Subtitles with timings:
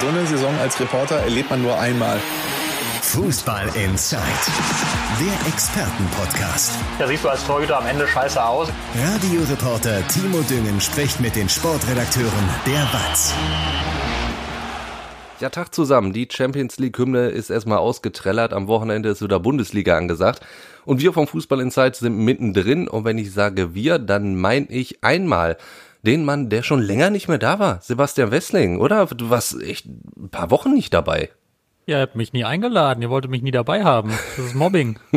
[0.00, 2.18] So eine Saison als Reporter erlebt man nur einmal.
[3.02, 4.22] Fußball Inside,
[5.20, 6.72] der Expertenpodcast.
[6.98, 8.68] Da siehst du als Torhüter am Ende scheiße aus.
[8.98, 13.34] Radioreporter Timo Düngen spricht mit den Sportredakteuren der WAZ.
[15.40, 16.14] Ja, Tag zusammen.
[16.14, 18.54] Die Champions League-Hymne ist erstmal ausgetrellert.
[18.54, 20.40] Am Wochenende ist wieder Bundesliga angesagt.
[20.86, 22.88] Und wir vom Fußball Insight sind mittendrin.
[22.88, 25.58] Und wenn ich sage wir, dann meine ich einmal
[26.02, 27.80] den Mann, der schon länger nicht mehr da war.
[27.82, 29.06] Sebastian Wessling, oder?
[29.06, 31.30] Du warst echt ein paar Wochen nicht dabei.
[31.86, 34.10] Ja, ihr habt mich nie eingeladen, ihr wolltet mich nie dabei haben.
[34.36, 34.98] Das ist Mobbing.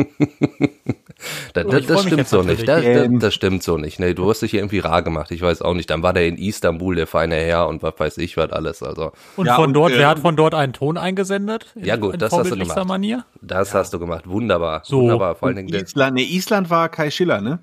[1.52, 2.66] das, das, das stimmt so nicht.
[2.66, 4.00] Das, das, das, stimmt so nicht.
[4.00, 5.30] Nee, du hast dich hier irgendwie rar gemacht.
[5.30, 5.88] Ich weiß auch nicht.
[5.90, 8.82] Dann war der in Istanbul, der feine Herr und was weiß ich was alles.
[8.82, 9.12] Also.
[9.36, 11.66] Und ja, von und, dort, äh, wer hat von dort einen Ton eingesendet?
[11.76, 12.84] Ja gut, das hast du gemacht.
[12.86, 13.24] Manier?
[13.40, 13.78] Das ja.
[13.78, 14.26] hast du gemacht.
[14.26, 14.82] Wunderbar.
[14.84, 15.02] So.
[15.02, 15.36] Wunderbar.
[15.36, 17.60] Vor allen Dingen Island, nee, Island war Kai Schiller, ne?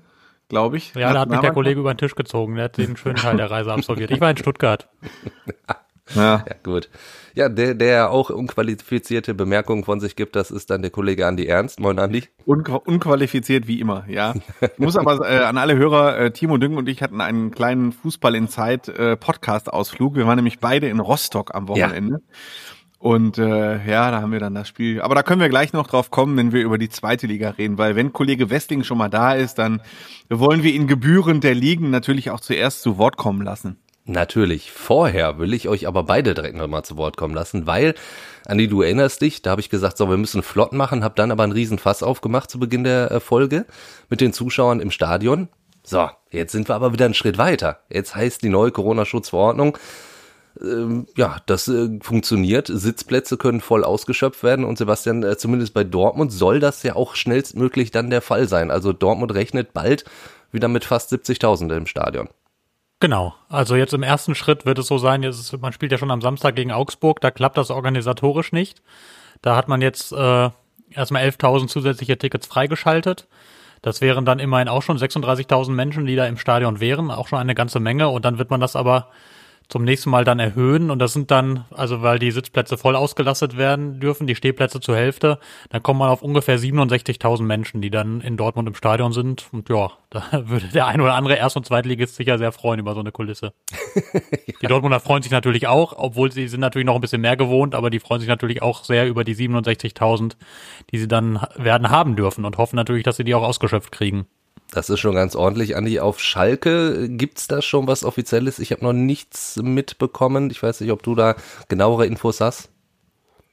[0.52, 0.94] Glaube ich.
[0.94, 2.56] Ja, da hat mich der Kollege über den Tisch gezogen.
[2.56, 4.10] Der hat den schönen Teil der Reise absolviert.
[4.10, 4.86] Ich war in Stuttgart.
[6.14, 6.44] Ja.
[6.46, 6.90] ja, gut.
[7.32, 11.46] Ja, der, der auch unqualifizierte Bemerkungen von sich gibt, das ist dann der Kollege Andi
[11.46, 11.80] Ernst.
[11.80, 12.24] Moin Andi.
[12.44, 14.34] Unqu unqualifiziert wie immer, ja.
[14.60, 17.92] Ich muss aber äh, an alle Hörer, äh, Timo Düngen und ich hatten einen kleinen
[17.92, 20.16] Fußball in Zeit äh, Podcast-Ausflug.
[20.16, 22.18] Wir waren nämlich beide in Rostock am Wochenende.
[22.20, 22.36] Ja.
[23.02, 25.02] Und äh, ja, da haben wir dann das Spiel.
[25.02, 27.76] Aber da können wir gleich noch drauf kommen, wenn wir über die zweite Liga reden,
[27.76, 29.82] weil wenn Kollege Westling schon mal da ist, dann
[30.30, 33.76] wollen wir ihn gebührend der Ligen natürlich auch zuerst zu Wort kommen lassen.
[34.04, 34.70] Natürlich.
[34.70, 37.96] Vorher will ich euch aber beide direkt nochmal zu Wort kommen lassen, weil,
[38.46, 41.32] Andi, du erinnerst dich, da habe ich gesagt, so, wir müssen flott machen, habe dann
[41.32, 43.66] aber einen riesen Fass aufgemacht zu Beginn der äh, Folge
[44.10, 45.48] mit den Zuschauern im Stadion.
[45.82, 47.80] So, jetzt sind wir aber wieder einen Schritt weiter.
[47.90, 49.76] Jetzt heißt die neue Corona-Schutzverordnung,
[51.16, 52.68] ja, das äh, funktioniert.
[52.72, 57.14] Sitzplätze können voll ausgeschöpft werden und Sebastian, äh, zumindest bei Dortmund soll das ja auch
[57.14, 58.70] schnellstmöglich dann der Fall sein.
[58.70, 60.04] Also Dortmund rechnet bald
[60.50, 62.28] wieder mit fast 70.000 im Stadion.
[63.00, 63.34] Genau.
[63.48, 66.20] Also jetzt im ersten Schritt wird es so sein, jetzt, man spielt ja schon am
[66.20, 68.82] Samstag gegen Augsburg, da klappt das organisatorisch nicht.
[69.40, 70.50] Da hat man jetzt äh,
[70.90, 73.26] erstmal 11.000 zusätzliche Tickets freigeschaltet.
[73.80, 77.40] Das wären dann immerhin auch schon 36.000 Menschen, die da im Stadion wären, auch schon
[77.40, 78.08] eine ganze Menge.
[78.08, 79.08] Und dann wird man das aber
[79.68, 83.56] zum nächsten Mal dann erhöhen und das sind dann, also weil die Sitzplätze voll ausgelastet
[83.56, 85.38] werden dürfen, die Stehplätze zur Hälfte,
[85.70, 89.68] dann kommt man auf ungefähr 67.000 Menschen, die dann in Dortmund im Stadion sind und
[89.68, 93.00] ja, da würde der ein oder andere Erst- und Zweitligist sicher sehr freuen über so
[93.00, 93.52] eine Kulisse.
[93.94, 94.20] ja.
[94.62, 97.74] Die Dortmunder freuen sich natürlich auch, obwohl sie sind natürlich noch ein bisschen mehr gewohnt,
[97.74, 100.36] aber die freuen sich natürlich auch sehr über die 67.000,
[100.92, 104.26] die sie dann werden haben dürfen und hoffen natürlich, dass sie die auch ausgeschöpft kriegen.
[104.72, 105.76] Das ist schon ganz ordentlich.
[105.76, 108.58] Andi, auf Schalke gibt's da schon was Offizielles?
[108.58, 110.50] Ich habe noch nichts mitbekommen.
[110.50, 111.36] Ich weiß nicht, ob du da
[111.68, 112.70] genauere Infos hast.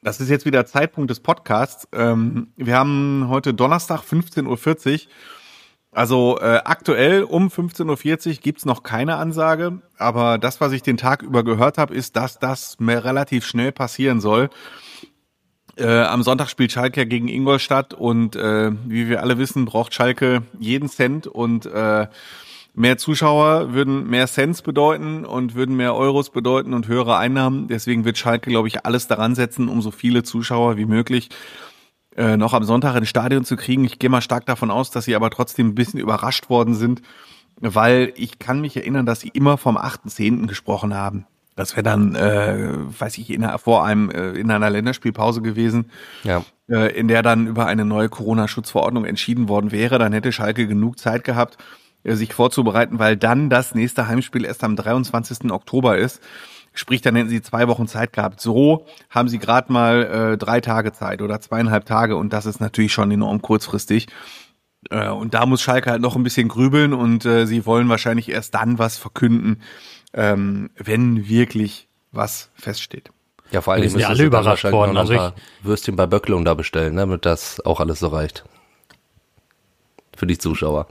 [0.01, 1.89] Das ist jetzt wieder Zeitpunkt des Podcasts.
[1.91, 4.99] Ähm, wir haben heute Donnerstag 15.40 Uhr.
[5.91, 10.97] Also äh, aktuell um 15.40 Uhr gibt's noch keine Ansage, aber das, was ich den
[10.97, 14.49] Tag über gehört habe, ist, dass das relativ schnell passieren soll.
[15.79, 20.43] Äh, am Sonntag spielt Schalke gegen Ingolstadt und äh, wie wir alle wissen, braucht Schalke
[20.59, 22.07] jeden Cent und äh,
[22.73, 27.67] mehr Zuschauer würden mehr Cents bedeuten und würden mehr Euros bedeuten und höhere Einnahmen.
[27.67, 31.29] Deswegen wird Schalke, glaube ich, alles daran setzen, um so viele Zuschauer wie möglich
[32.17, 33.85] äh, noch am Sonntag ins Stadion zu kriegen.
[33.85, 37.01] Ich gehe mal stark davon aus, dass sie aber trotzdem ein bisschen überrascht worden sind,
[37.59, 40.47] weil ich kann mich erinnern, dass sie immer vom 8.10.
[40.47, 41.25] gesprochen haben.
[41.59, 45.91] Das wäre dann, äh, weiß ich, in, vor einem äh, in einer Länderspielpause gewesen,
[46.23, 46.45] ja.
[46.69, 49.99] äh, in der dann über eine neue Corona-Schutzverordnung entschieden worden wäre.
[49.99, 51.57] Dann hätte Schalke genug Zeit gehabt,
[52.03, 55.51] äh, sich vorzubereiten, weil dann das nächste Heimspiel erst am 23.
[55.51, 56.21] Oktober ist.
[56.73, 58.39] Sprich, dann hätten sie zwei Wochen Zeit gehabt.
[58.39, 62.61] So haben sie gerade mal äh, drei Tage Zeit oder zweieinhalb Tage und das ist
[62.61, 64.07] natürlich schon enorm kurzfristig.
[64.89, 68.29] Äh, und da muss Schalke halt noch ein bisschen grübeln und äh, sie wollen wahrscheinlich
[68.29, 69.61] erst dann was verkünden,
[70.13, 73.11] ähm, wenn wirklich was feststeht.
[73.51, 74.97] Ja, vor allem müssen ja alle überrascht worden.
[74.97, 75.21] Also ich
[75.63, 78.43] Würstchen bei Böcklung da bestellen, ne, damit das auch alles so reicht.
[80.15, 80.87] Für die Zuschauer.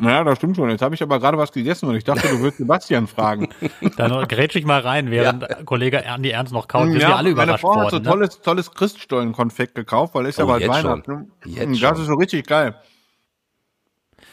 [0.00, 0.70] Ja, das stimmt schon.
[0.70, 3.50] Jetzt habe ich aber gerade was gegessen und ich dachte, du würdest Sebastian fragen.
[3.96, 5.62] Dann grätsch ich mal rein, während ja.
[5.64, 6.86] Kollege Andi Ernst noch kaut.
[6.86, 7.84] Wir ja, sind ja alle überrascht meine Frau worden.
[7.84, 8.04] hat so ne?
[8.04, 11.32] tolles, tolles Christstollenkonfekt gekauft, weil es oh, ja bald Weihnachten.
[11.44, 12.74] Jetzt das ist so richtig geil.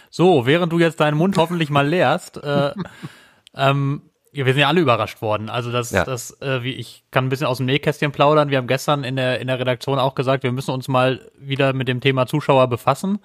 [0.09, 2.71] So, während du jetzt deinen Mund hoffentlich mal leerst, äh,
[3.53, 4.08] ähm,
[4.45, 5.49] wir sind ja alle überrascht worden.
[5.49, 6.03] Also das, ja.
[6.03, 8.49] das, äh, wie ich kann ein bisschen aus dem Nähkästchen plaudern.
[8.49, 11.73] Wir haben gestern in der in der Redaktion auch gesagt, wir müssen uns mal wieder
[11.73, 13.19] mit dem Thema Zuschauer befassen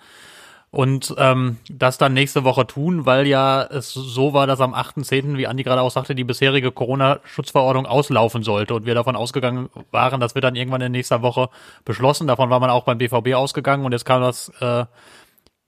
[0.75, 5.37] und ähm, das dann nächste Woche tun, weil ja es so war, dass am 8.10.,
[5.37, 10.19] wie Andi gerade auch sagte, die bisherige Corona-Schutzverordnung auslaufen sollte und wir davon ausgegangen waren,
[10.19, 11.49] das wird dann irgendwann in nächster Woche
[11.85, 12.27] beschlossen.
[12.27, 14.85] Davon war man auch beim BVB ausgegangen und jetzt kam das äh,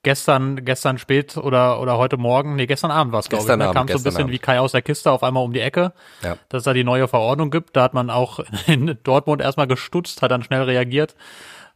[0.07, 3.59] gestern, gestern spät oder, oder heute Morgen, nee, gestern Abend war es, glaube ich, Gestern
[3.59, 3.65] ne?
[3.65, 4.33] Abend, kam so ein bisschen Abend.
[4.33, 5.93] wie Kai aus der Kiste auf einmal um die Ecke,
[6.23, 6.37] Ja.
[6.49, 7.75] dass es da die neue Verordnung gibt.
[7.75, 8.39] Da hat man auch
[8.69, 11.17] in Dortmund erstmal gestutzt, hat dann schnell reagiert.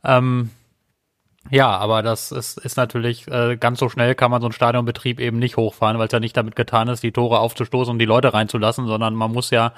[0.05, 0.51] Ähm,
[1.51, 5.19] ja, aber das ist, ist natürlich, äh, ganz so schnell kann man so einen Stadionbetrieb
[5.19, 8.05] eben nicht hochfahren, weil es ja nicht damit getan ist, die Tore aufzustoßen und die
[8.05, 9.73] Leute reinzulassen, sondern man muss ja,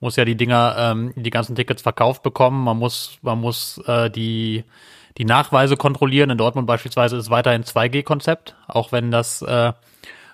[0.00, 4.10] muss ja die Dinger, ähm, die ganzen Tickets verkauft bekommen, man muss, man muss äh,
[4.10, 4.64] die,
[5.18, 6.30] die Nachweise kontrollieren.
[6.30, 9.72] In Dortmund beispielsweise ist weiterhin 2G-Konzept, auch wenn das, äh,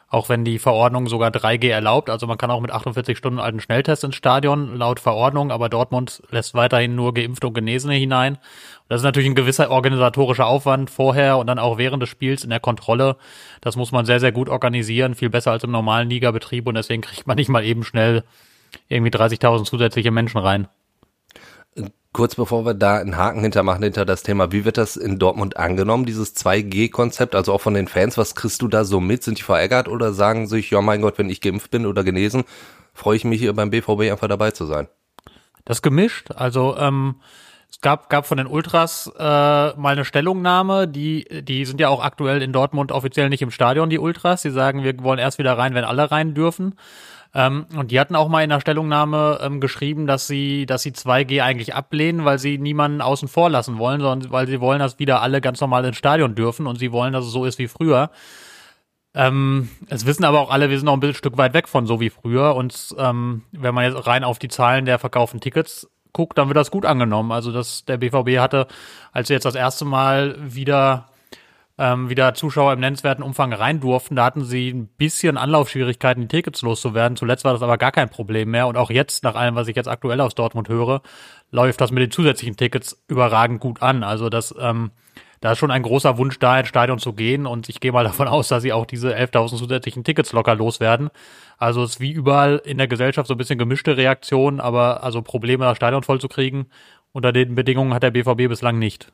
[0.09, 2.11] auch wenn die Verordnung sogar 3G erlaubt.
[2.11, 6.23] Also man kann auch mit 48 Stunden alten Schnelltest ins Stadion laut Verordnung, aber Dortmund
[6.31, 8.39] lässt weiterhin nur Geimpfte und Genesene hinein.
[8.89, 12.51] Das ist natürlich ein gewisser organisatorischer Aufwand vorher und dann auch während des Spiels in
[12.51, 13.17] der Kontrolle.
[13.61, 17.03] Das muss man sehr, sehr gut organisieren, viel besser als im normalen Ligabetrieb und deswegen
[17.03, 18.25] kriegt man nicht mal eben schnell
[18.89, 20.69] irgendwie 30.000 zusätzliche Menschen rein.
[22.13, 25.57] Kurz bevor wir da einen Haken hintermachen hinter das Thema, wie wird das in Dortmund
[25.57, 29.23] angenommen, dieses 2G-Konzept, also auch von den Fans, was kriegst du da so mit?
[29.23, 32.45] Sind die verärgert oder sagen sich, ja mein Gott, wenn ich geimpft bin oder genesen,
[32.95, 34.89] freue ich mich hier beim BVB einfach dabei zu sein?
[35.65, 37.17] Das gemischt, also ähm,
[37.71, 42.03] es gab, gab von den Ultras äh, mal eine Stellungnahme, die, die sind ja auch
[42.03, 44.43] aktuell in Dortmund offiziell nicht im Stadion, die Ultras.
[44.43, 46.75] Die sagen, wir wollen erst wieder rein, wenn alle rein dürfen.
[47.35, 50.91] Ähm, und die hatten auch mal in der Stellungnahme ähm, geschrieben, dass sie, dass sie
[50.91, 54.99] 2G eigentlich ablehnen, weil sie niemanden außen vor lassen wollen, sondern weil sie wollen, dass
[54.99, 57.69] wieder alle ganz normal ins Stadion dürfen und sie wollen, dass es so ist wie
[57.69, 58.11] früher.
[59.15, 61.87] Ähm, es wissen aber auch alle, wir sind noch ein bisschen Stück weit weg von
[61.87, 62.55] so wie früher.
[62.57, 66.57] Und ähm, wenn man jetzt rein auf die Zahlen der verkauften Tickets guckt, dann wird
[66.57, 67.33] das gut angenommen.
[67.33, 68.67] Also das, der BVB hatte,
[69.13, 71.10] als sie jetzt das erste Mal wieder
[71.81, 76.29] ähm, wieder Zuschauer im nennenswerten Umfang rein durften, da hatten sie ein bisschen Anlaufschwierigkeiten, die
[76.29, 77.17] Tickets loszuwerden.
[77.17, 78.67] Zuletzt war das aber gar kein Problem mehr.
[78.67, 81.01] Und auch jetzt, nach allem, was ich jetzt aktuell aus Dortmund höre,
[81.51, 84.05] läuft das mit den zusätzlichen Tickets überragend gut an.
[84.05, 84.91] Also das, ähm,
[85.41, 87.47] da ist schon ein großer Wunsch da, ins Stadion zu gehen.
[87.47, 91.09] Und ich gehe mal davon aus, dass sie auch diese 11.000 zusätzlichen Tickets locker loswerden.
[91.57, 95.23] Also es ist wie überall in der Gesellschaft so ein bisschen gemischte Reaktion, aber also
[95.23, 96.67] Probleme, das Stadion voll zu kriegen,
[97.13, 99.13] unter den Bedingungen hat der BVB bislang nicht.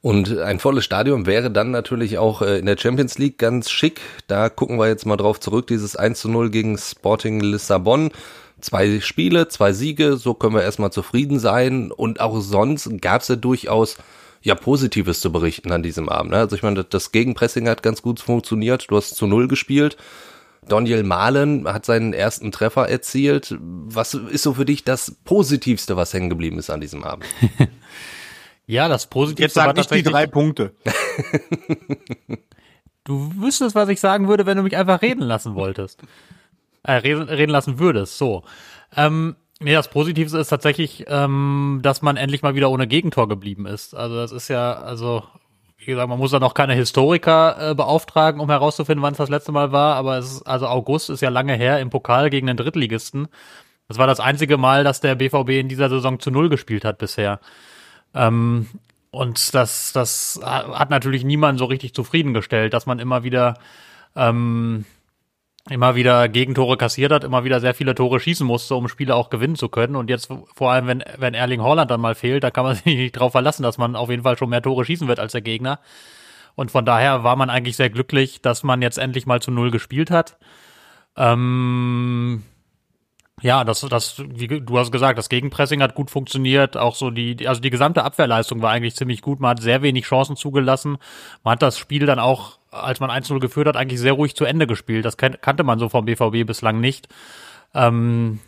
[0.00, 4.00] Und ein volles Stadion wäre dann natürlich auch äh, in der Champions League ganz schick.
[4.28, 5.66] Da gucken wir jetzt mal drauf zurück.
[5.66, 8.10] Dieses 1 zu 0 gegen Sporting Lissabon.
[8.60, 11.92] Zwei Spiele, zwei Siege, so können wir erstmal zufrieden sein.
[11.92, 13.96] Und auch sonst gab es ja durchaus
[14.42, 16.32] ja Positives zu berichten an diesem Abend.
[16.32, 16.38] Ne?
[16.38, 18.86] Also ich meine, das Gegenpressing hat ganz gut funktioniert.
[18.88, 19.96] Du hast zu Null gespielt.
[20.66, 23.56] Daniel Mahlen hat seinen ersten Treffer erzielt.
[23.60, 27.24] Was ist so für dich das Positivste, was hängen geblieben ist an diesem Abend?
[28.68, 30.72] Ja, das Positivste Jetzt war sag ich die drei Punkte.
[33.04, 36.02] Du wüsstest, was ich sagen würde, wenn du mich einfach reden lassen wolltest.
[36.82, 38.42] Äh, reden, reden lassen würdest, so.
[38.94, 43.64] Ähm, nee, das Positivste ist tatsächlich, ähm, dass man endlich mal wieder ohne Gegentor geblieben
[43.64, 43.94] ist.
[43.94, 45.22] Also das ist ja, also,
[45.78, 49.30] wie gesagt, man muss da noch keine Historiker äh, beauftragen, um herauszufinden, wann es das
[49.30, 52.46] letzte Mal war, aber es ist, also August ist ja lange her im Pokal gegen
[52.46, 53.28] den Drittligisten.
[53.88, 56.98] Das war das einzige Mal, dass der BVB in dieser Saison zu Null gespielt hat
[56.98, 57.40] bisher.
[58.14, 58.66] Ähm,
[59.10, 63.54] und das, das hat natürlich niemanden so richtig zufriedengestellt, dass man immer wieder,
[64.14, 64.84] ähm,
[65.70, 69.30] immer wieder Gegentore kassiert hat, immer wieder sehr viele Tore schießen musste, um Spiele auch
[69.30, 69.96] gewinnen zu können.
[69.96, 72.84] Und jetzt vor allem, wenn, wenn Erling Haaland dann mal fehlt, da kann man sich
[72.84, 75.42] nicht drauf verlassen, dass man auf jeden Fall schon mehr Tore schießen wird als der
[75.42, 75.80] Gegner.
[76.54, 79.70] Und von daher war man eigentlich sehr glücklich, dass man jetzt endlich mal zu Null
[79.70, 80.38] gespielt hat.
[81.16, 82.42] Ähm,
[83.40, 86.76] ja, das, das, wie du hast gesagt, das Gegenpressing hat gut funktioniert.
[86.76, 89.40] Auch so die, also die gesamte Abwehrleistung war eigentlich ziemlich gut.
[89.40, 90.98] Man hat sehr wenig Chancen zugelassen.
[91.44, 94.44] Man hat das Spiel dann auch, als man 1-0 geführt hat, eigentlich sehr ruhig zu
[94.44, 95.04] Ende gespielt.
[95.04, 97.08] Das kan kannte man so vom BVB bislang nicht.
[97.74, 98.40] Ähm,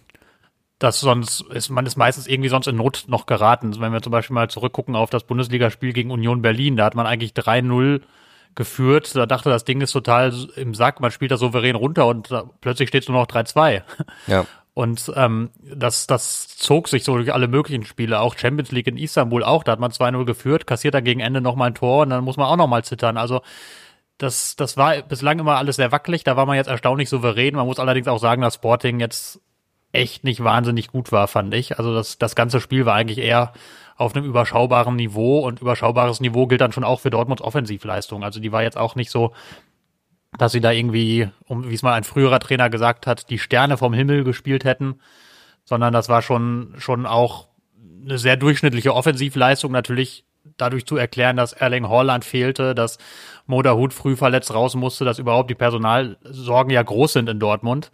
[0.81, 3.79] das sonst ist, man ist meistens irgendwie sonst in Not noch geraten.
[3.81, 7.07] Wenn wir zum Beispiel mal zurückgucken auf das Bundesligaspiel gegen Union Berlin, da hat man
[7.07, 8.01] eigentlich 3-0
[8.55, 9.15] geführt.
[9.15, 11.01] Da dachte, das Ding ist total im Sack.
[11.01, 13.83] Man spielt das souverän runter und da, plötzlich steht es nur noch 3-2.
[14.27, 14.47] Ja.
[14.73, 18.97] Und ähm, das, das zog sich so durch alle möglichen Spiele, auch Champions League in
[18.97, 22.11] Istanbul auch, da hat man 2-0 geführt, kassiert dann gegen Ende nochmal ein Tor und
[22.11, 23.17] dann muss man auch nochmal zittern.
[23.17, 23.43] Also
[24.19, 27.57] das, das war bislang immer alles sehr wackelig, da war man jetzt erstaunlich souverän.
[27.57, 29.41] Man muss allerdings auch sagen, dass Sporting jetzt
[29.93, 31.79] echt nicht wahnsinnig gut war, fand ich.
[31.79, 33.53] Also das, das ganze Spiel war eigentlich eher
[33.97, 38.23] auf einem überschaubaren Niveau und überschaubares Niveau gilt dann schon auch für Dortmunds Offensivleistung.
[38.23, 39.33] Also die war jetzt auch nicht so,
[40.39, 43.77] dass sie da irgendwie, um, wie es mal ein früherer Trainer gesagt hat, die Sterne
[43.77, 45.01] vom Himmel gespielt hätten,
[45.65, 47.49] sondern das war schon, schon auch
[48.05, 49.73] eine sehr durchschnittliche Offensivleistung.
[49.73, 50.25] Natürlich
[50.57, 52.99] dadurch zu erklären, dass Erling Haaland fehlte, dass
[53.47, 57.91] Moda Hut früh verletzt raus musste, dass überhaupt die Personalsorgen ja groß sind in Dortmund.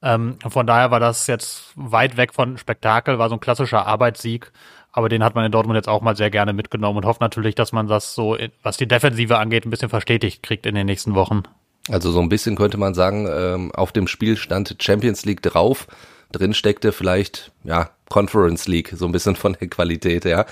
[0.00, 4.52] Ähm, von daher war das jetzt weit weg von Spektakel, war so ein klassischer Arbeitssieg.
[4.92, 7.54] Aber den hat man in Dortmund jetzt auch mal sehr gerne mitgenommen und hofft natürlich,
[7.54, 11.14] dass man das so, was die Defensive angeht, ein bisschen verstetigt kriegt in den nächsten
[11.14, 11.42] Wochen.
[11.90, 15.86] Also so ein bisschen könnte man sagen, ähm, auf dem Spiel stand Champions League drauf.
[16.32, 20.44] Drin steckte vielleicht, ja, Conference League, so ein bisschen von der Qualität, ja.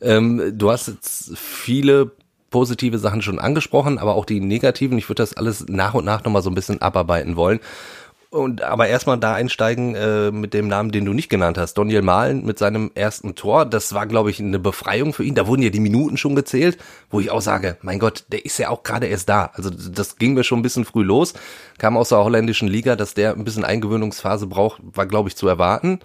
[0.00, 2.12] Ähm, du hast jetzt viele
[2.50, 4.98] positive Sachen schon angesprochen, aber auch die negativen.
[4.98, 7.60] Ich würde das alles nach und nach nochmal so ein bisschen abarbeiten wollen.
[8.36, 12.02] Und aber erstmal da einsteigen äh, mit dem Namen, den du nicht genannt hast, Daniel
[12.02, 13.64] Mahlen mit seinem ersten Tor.
[13.64, 15.34] Das war, glaube ich, eine Befreiung für ihn.
[15.34, 16.76] Da wurden ja die Minuten schon gezählt,
[17.08, 19.52] wo ich auch sage, mein Gott, der ist ja auch gerade erst da.
[19.54, 21.32] Also das ging mir schon ein bisschen früh los.
[21.78, 25.48] Kam aus der holländischen Liga, dass der ein bisschen Eingewöhnungsphase braucht, war, glaube ich, zu
[25.48, 26.00] erwarten.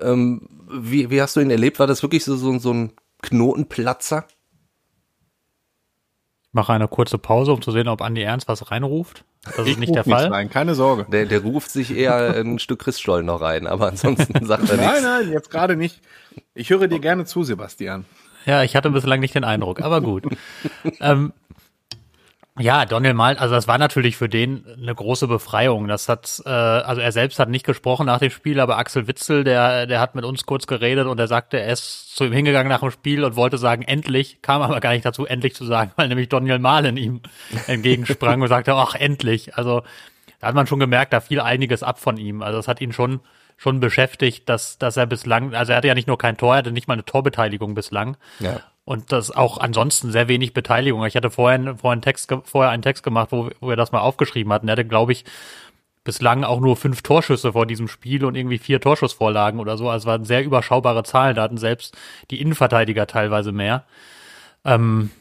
[0.00, 1.78] Ähm, wie, wie hast du ihn erlebt?
[1.78, 4.24] War das wirklich so, so, so ein Knotenplatzer?
[6.42, 9.24] Ich mache eine kurze Pause, um zu sehen, ob Andi Ernst was reinruft.
[9.44, 10.26] Das ich ist nicht der Fall.
[10.26, 11.06] Rein, keine Sorge.
[11.10, 14.92] Der, der ruft sich eher ein Stück Christstollen noch rein, aber ansonsten sagt er nichts.
[14.92, 16.00] Nein, nein, jetzt gerade nicht.
[16.54, 18.04] Ich höre dir gerne zu, Sebastian.
[18.46, 20.24] Ja, ich hatte bislang nicht den Eindruck, aber gut.
[21.00, 21.32] ähm,
[22.60, 25.88] ja, Daniel Mal, also das war natürlich für den eine große Befreiung.
[25.88, 29.44] Das hat, äh, also er selbst hat nicht gesprochen nach dem Spiel, aber Axel Witzel,
[29.44, 32.68] der, der hat mit uns kurz geredet und er sagte, er ist zu ihm hingegangen
[32.68, 35.92] nach dem Spiel und wollte sagen, endlich, kam aber gar nicht dazu, endlich zu sagen,
[35.96, 37.20] weil nämlich Daniel Malen ihm
[37.66, 39.56] entgegensprang und sagte, ach, endlich.
[39.56, 39.82] Also
[40.40, 42.42] da hat man schon gemerkt, da fiel einiges ab von ihm.
[42.42, 43.20] Also das hat ihn schon
[43.60, 46.58] schon beschäftigt, dass, dass er bislang, also er hatte ja nicht nur kein Tor, er
[46.58, 48.16] hatte nicht mal eine Torbeteiligung bislang.
[48.38, 48.60] Ja.
[48.90, 51.06] Und das auch ansonsten sehr wenig Beteiligung.
[51.06, 54.52] Ich hatte vorhin, vorhin Text, vorher einen Text gemacht, wo, wo wir das mal aufgeschrieben
[54.52, 54.66] hatten.
[54.66, 55.24] Er hatte, glaube ich,
[56.02, 59.88] bislang auch nur fünf Torschüsse vor diesem Spiel und irgendwie vier Torschussvorlagen oder so.
[59.88, 61.36] Also es waren sehr überschaubare Zahlen.
[61.36, 61.96] Da hatten selbst
[62.32, 63.84] die Innenverteidiger teilweise mehr.
[64.64, 65.12] Ähm,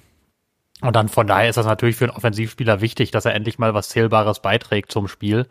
[0.82, 3.76] und dann von daher ist das natürlich für einen Offensivspieler wichtig, dass er endlich mal
[3.76, 5.46] was Zählbares beiträgt zum Spiel.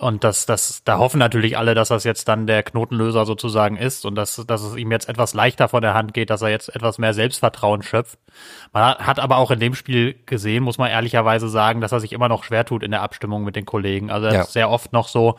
[0.00, 4.06] Und das, das, da hoffen natürlich alle, dass das jetzt dann der Knotenlöser sozusagen ist
[4.06, 6.72] und dass, dass es ihm jetzt etwas leichter von der Hand geht, dass er jetzt
[6.72, 8.16] etwas mehr Selbstvertrauen schöpft.
[8.72, 12.12] Man hat aber auch in dem Spiel gesehen, muss man ehrlicherweise sagen, dass er sich
[12.12, 14.08] immer noch schwer tut in der Abstimmung mit den Kollegen.
[14.08, 14.40] Also er ja.
[14.42, 15.36] ist sehr oft noch so,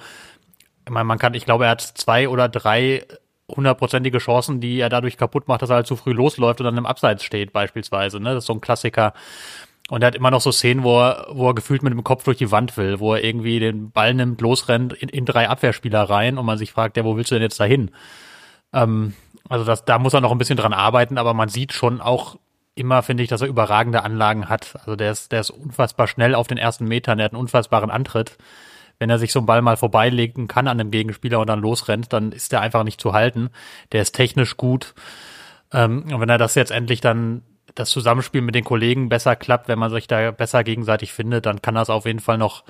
[0.86, 3.06] ich meine, man kann, ich glaube, er hat zwei oder drei
[3.48, 6.78] hundertprozentige Chancen, die er dadurch kaputt macht, dass er halt zu früh losläuft und dann
[6.78, 8.20] im Abseits steht, beispielsweise.
[8.20, 8.34] Ne?
[8.34, 9.14] Das ist so ein Klassiker.
[9.90, 12.24] Und er hat immer noch so Szenen, wo er, wo er gefühlt mit dem Kopf
[12.24, 16.04] durch die Wand will, wo er irgendwie den Ball nimmt, losrennt in, in drei Abwehrspieler
[16.04, 17.92] rein und man sich fragt, ja, wo willst du denn jetzt dahin?
[18.72, 19.14] Ähm,
[19.50, 22.38] also das, da muss er noch ein bisschen dran arbeiten, aber man sieht schon auch
[22.76, 24.76] immer, finde ich, dass er überragende Anlagen hat.
[24.76, 27.90] Also der ist, der ist unfassbar schnell auf den ersten Metern, der hat einen unfassbaren
[27.90, 28.38] Antritt.
[29.00, 32.14] Wenn er sich so einen Ball mal vorbeilegen kann an einem Gegenspieler und dann losrennt,
[32.14, 33.50] dann ist der einfach nicht zu halten.
[33.92, 34.94] Der ist technisch gut.
[35.74, 37.42] Ähm, und wenn er das jetzt endlich dann
[37.76, 41.62] das Zusammenspiel mit den Kollegen besser klappt, wenn man sich da besser gegenseitig findet, dann
[41.62, 42.64] kann das auf jeden Fall noch,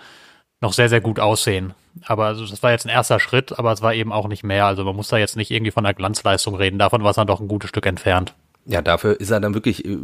[0.62, 1.74] noch sehr, sehr gut aussehen.
[2.06, 4.66] Aber also das war jetzt ein erster Schritt, aber es war eben auch nicht mehr.
[4.66, 6.80] Also man muss da jetzt nicht irgendwie von einer Glanzleistung reden.
[6.80, 8.34] Davon war es dann doch ein gutes Stück entfernt.
[8.66, 9.98] Ja, dafür ist er dann wirklich äh,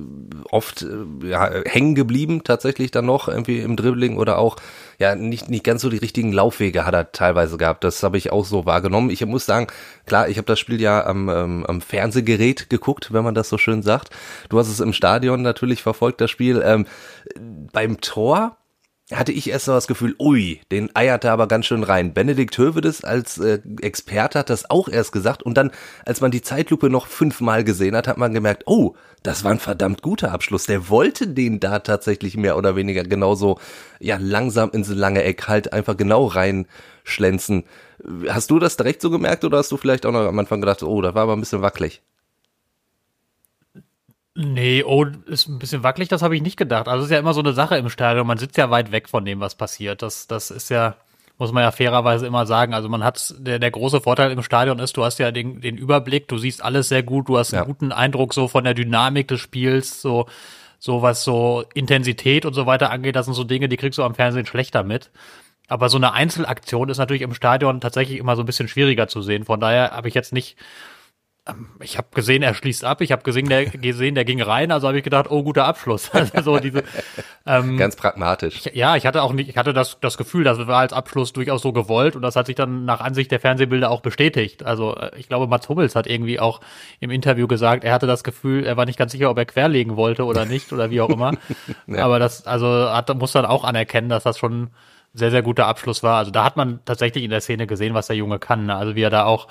[0.50, 4.56] oft äh, ja, hängen geblieben, tatsächlich dann noch irgendwie im Dribbling oder auch
[4.98, 7.84] ja nicht nicht ganz so die richtigen Laufwege hat er teilweise gehabt.
[7.84, 9.10] Das habe ich auch so wahrgenommen.
[9.10, 9.68] Ich muss sagen,
[10.06, 13.58] klar, ich habe das Spiel ja am, ähm, am Fernsehgerät geguckt, wenn man das so
[13.58, 14.10] schön sagt.
[14.50, 16.64] Du hast es im Stadion natürlich verfolgt, das Spiel.
[16.66, 16.88] Ähm,
[17.72, 18.58] beim Tor
[19.14, 22.14] hatte ich erst so das Gefühl, ui, den eierte aber ganz schön rein.
[22.14, 25.72] Benedikt Hövedes als äh, Experte hat das auch erst gesagt und dann,
[26.06, 29.60] als man die Zeitlupe noch fünfmal gesehen hat, hat man gemerkt, oh, das war ein
[29.60, 30.66] verdammt guter Abschluss.
[30.66, 33.60] Der wollte den da tatsächlich mehr oder weniger genauso,
[34.00, 37.66] ja, langsam ins lange Eck halt einfach genau reinschlänzen.
[38.28, 40.82] Hast du das direkt so gemerkt oder hast du vielleicht auch noch am Anfang gedacht,
[40.82, 42.02] oh, das war aber ein bisschen wackelig?
[44.38, 46.90] Nee, oh, ist ein bisschen wackelig, das habe ich nicht gedacht.
[46.90, 49.08] Also es ist ja immer so eine Sache im Stadion, man sitzt ja weit weg
[49.08, 50.02] von dem, was passiert.
[50.02, 50.96] Das, das ist ja,
[51.38, 52.74] muss man ja fairerweise immer sagen.
[52.74, 55.78] Also man hat, der, der große Vorteil im Stadion ist, du hast ja den, den
[55.78, 57.66] Überblick, du siehst alles sehr gut, du hast einen ja.
[57.66, 60.26] guten Eindruck so von der Dynamik des Spiels, so,
[60.80, 63.16] so was so Intensität und so weiter angeht.
[63.16, 65.12] Das sind so Dinge, die kriegst du am Fernsehen schlechter mit.
[65.70, 69.22] Aber so eine Einzelaktion ist natürlich im Stadion tatsächlich immer so ein bisschen schwieriger zu
[69.22, 69.46] sehen.
[69.46, 70.58] Von daher habe ich jetzt nicht
[71.80, 73.02] ich habe gesehen, er schließt ab.
[73.02, 74.72] Ich habe gesehen, der gesehen, der ging rein.
[74.72, 76.12] Also habe ich gedacht, oh, guter Abschluss.
[76.36, 76.84] Also so diese,
[77.46, 78.66] ähm, Ganz pragmatisch.
[78.66, 81.34] Ich, ja, ich hatte auch nicht, ich hatte das, das Gefühl, das war als Abschluss
[81.34, 84.64] durchaus so gewollt und das hat sich dann nach Ansicht der Fernsehbilder auch bestätigt.
[84.66, 86.62] Also äh, ich glaube, Mats Hummels hat irgendwie auch
[87.00, 89.96] im Interview gesagt, er hatte das Gefühl, er war nicht ganz sicher, ob er querlegen
[89.96, 91.34] wollte oder nicht oder wie auch immer.
[91.88, 92.04] ja.
[92.04, 94.72] Aber das, also hat, muss dann auch anerkennen, dass das schon
[95.14, 96.18] sehr, sehr guter Abschluss war.
[96.18, 98.70] Also da hat man tatsächlich in der Szene gesehen, was der Junge kann.
[98.70, 99.48] Also wie er da auch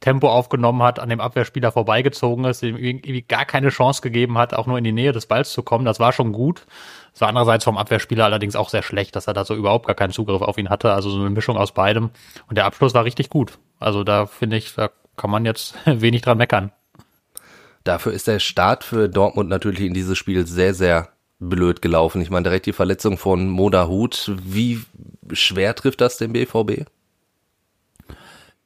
[0.00, 4.54] Tempo aufgenommen hat, an dem Abwehrspieler vorbeigezogen ist, dem irgendwie gar keine Chance gegeben hat,
[4.54, 5.84] auch nur in die Nähe des Balls zu kommen.
[5.84, 6.66] Das war schon gut.
[7.12, 9.96] Das war andererseits vom Abwehrspieler allerdings auch sehr schlecht, dass er da so überhaupt gar
[9.96, 10.92] keinen Zugriff auf ihn hatte.
[10.92, 12.10] Also so eine Mischung aus beidem.
[12.48, 13.58] Und der Abschluss war richtig gut.
[13.80, 16.72] Also da finde ich, da kann man jetzt wenig dran meckern.
[17.84, 21.08] dafür ist der Start für Dortmund natürlich in dieses Spiel sehr, sehr
[21.40, 22.20] blöd gelaufen.
[22.20, 24.32] Ich meine, direkt die Verletzung von Moda Hut.
[24.42, 24.80] Wie
[25.32, 26.84] schwer trifft das den BVB?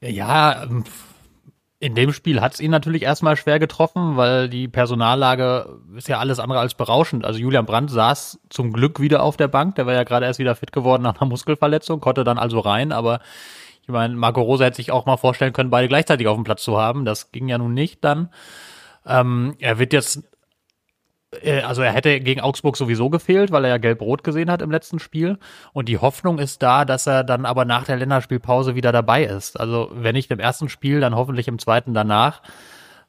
[0.01, 0.67] Ja,
[1.83, 6.21] in dem Spiel hat es ihn natürlich erstmal schwer getroffen, weil die Personallage ist ja
[6.21, 7.25] alles andere als berauschend.
[7.25, 10.39] Also Julian Brandt saß zum Glück wieder auf der Bank, der war ja gerade erst
[10.39, 13.19] wieder fit geworden nach einer Muskelverletzung, konnte dann also rein, aber
[13.83, 16.63] ich meine, Marco Rosa hätte sich auch mal vorstellen können, beide gleichzeitig auf dem Platz
[16.63, 17.05] zu haben.
[17.05, 18.29] Das ging ja nun nicht dann.
[19.05, 20.23] Ähm, er wird jetzt
[21.65, 24.99] also er hätte gegen Augsburg sowieso gefehlt, weil er ja gelb-rot gesehen hat im letzten
[24.99, 25.39] Spiel.
[25.73, 29.59] Und die Hoffnung ist da, dass er dann aber nach der Länderspielpause wieder dabei ist.
[29.59, 32.43] Also wenn nicht im ersten Spiel, dann hoffentlich im zweiten danach.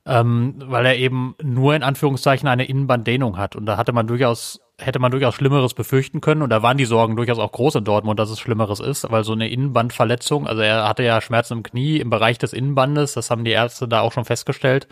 [0.05, 3.55] Ähm, weil er eben nur in Anführungszeichen eine Innenbanddehnung hat.
[3.55, 6.41] Und da hatte man durchaus, hätte man durchaus Schlimmeres befürchten können.
[6.41, 9.23] Und da waren die Sorgen durchaus auch groß in Dortmund, dass es Schlimmeres ist, weil
[9.23, 13.31] so eine Innenbandverletzung, also er hatte ja Schmerzen im Knie im Bereich des Innenbandes, das
[13.31, 14.89] haben die Ärzte da auch schon festgestellt.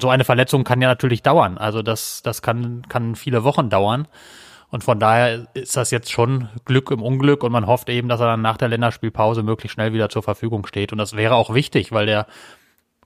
[0.00, 1.58] So eine Verletzung kann ja natürlich dauern.
[1.58, 4.08] Also das, das kann, kann viele Wochen dauern.
[4.70, 8.20] Und von daher ist das jetzt schon Glück im Unglück und man hofft eben, dass
[8.20, 10.92] er dann nach der Länderspielpause möglichst schnell wieder zur Verfügung steht.
[10.92, 12.26] Und das wäre auch wichtig, weil der,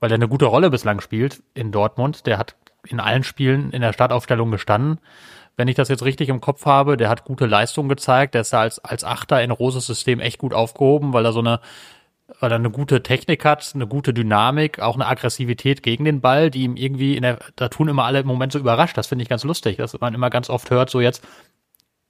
[0.01, 2.27] weil der eine gute Rolle bislang spielt in Dortmund.
[2.27, 2.57] Der hat
[2.89, 4.99] in allen Spielen in der Startaufstellung gestanden.
[5.57, 8.35] Wenn ich das jetzt richtig im Kopf habe, der hat gute Leistung gezeigt.
[8.35, 11.41] Der ist da als, als Achter in Roses System echt gut aufgehoben, weil er so
[11.41, 11.61] eine
[12.41, 16.51] weil er eine gute Technik hat, eine gute Dynamik, auch eine Aggressivität gegen den Ball,
[16.51, 18.97] die ihm irgendwie in der, da tun immer alle im Moment so überrascht.
[18.97, 21.27] Das finde ich ganz lustig, dass man immer ganz oft hört, so jetzt,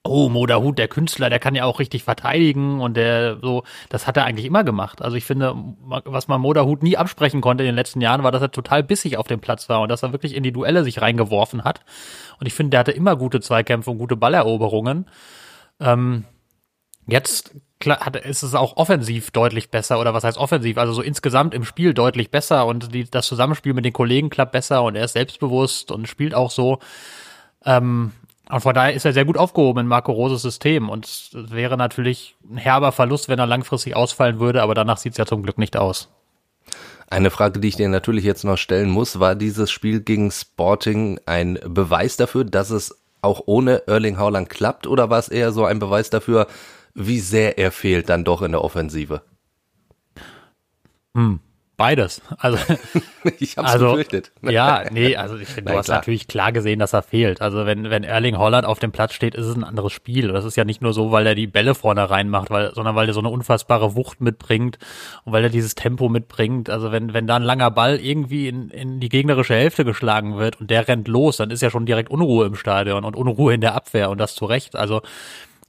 [0.05, 4.17] oh, Moderhut, der Künstler, der kann ja auch richtig verteidigen und der so, das hat
[4.17, 5.01] er eigentlich immer gemacht.
[5.01, 5.55] Also ich finde,
[5.87, 9.17] was man Moderhut nie absprechen konnte in den letzten Jahren, war, dass er total bissig
[9.17, 11.81] auf dem Platz war und dass er wirklich in die Duelle sich reingeworfen hat.
[12.41, 15.07] Und ich finde, der hatte immer gute Zweikämpfe und gute Balleroberungen.
[15.79, 16.25] Ähm,
[17.07, 17.55] jetzt
[17.87, 20.79] hat, ist es auch offensiv deutlich besser oder was heißt offensiv?
[20.79, 24.53] Also so insgesamt im Spiel deutlich besser und die, das Zusammenspiel mit den Kollegen klappt
[24.53, 26.79] besser und er ist selbstbewusst und spielt auch so.
[27.65, 28.13] Ähm,
[28.51, 31.77] und von daher ist er sehr gut aufgehoben in Marco Roses System und es wäre
[31.77, 35.43] natürlich ein herber Verlust, wenn er langfristig ausfallen würde, aber danach sieht es ja zum
[35.43, 36.09] Glück nicht aus.
[37.09, 41.21] Eine Frage, die ich dir natürlich jetzt noch stellen muss, war dieses Spiel gegen Sporting
[41.27, 45.65] ein Beweis dafür, dass es auch ohne Erling Haaland klappt oder war es eher so
[45.65, 46.47] ein Beweis dafür,
[46.95, 49.23] wie sehr er fehlt dann doch in der Offensive.
[51.15, 51.41] Hm,
[51.77, 52.23] beides.
[52.39, 52.59] Also
[53.39, 54.33] ich hab's also, befürchtet.
[54.43, 55.99] Ja, nee, also ich finde, du hast klar.
[55.99, 57.43] natürlich klar gesehen, dass er fehlt.
[57.43, 60.29] Also wenn wenn Erling Holland auf dem Platz steht, ist es ein anderes Spiel.
[60.29, 63.09] Das ist ja nicht nur so, weil er die Bälle vorne reinmacht, weil sondern weil
[63.09, 64.79] er so eine unfassbare Wucht mitbringt
[65.25, 66.71] und weil er dieses Tempo mitbringt.
[66.71, 70.61] Also wenn wenn da ein langer Ball irgendwie in in die gegnerische Hälfte geschlagen wird
[70.61, 73.61] und der rennt los, dann ist ja schon direkt Unruhe im Stadion und Unruhe in
[73.61, 74.77] der Abwehr und das zu Recht.
[74.77, 75.03] Also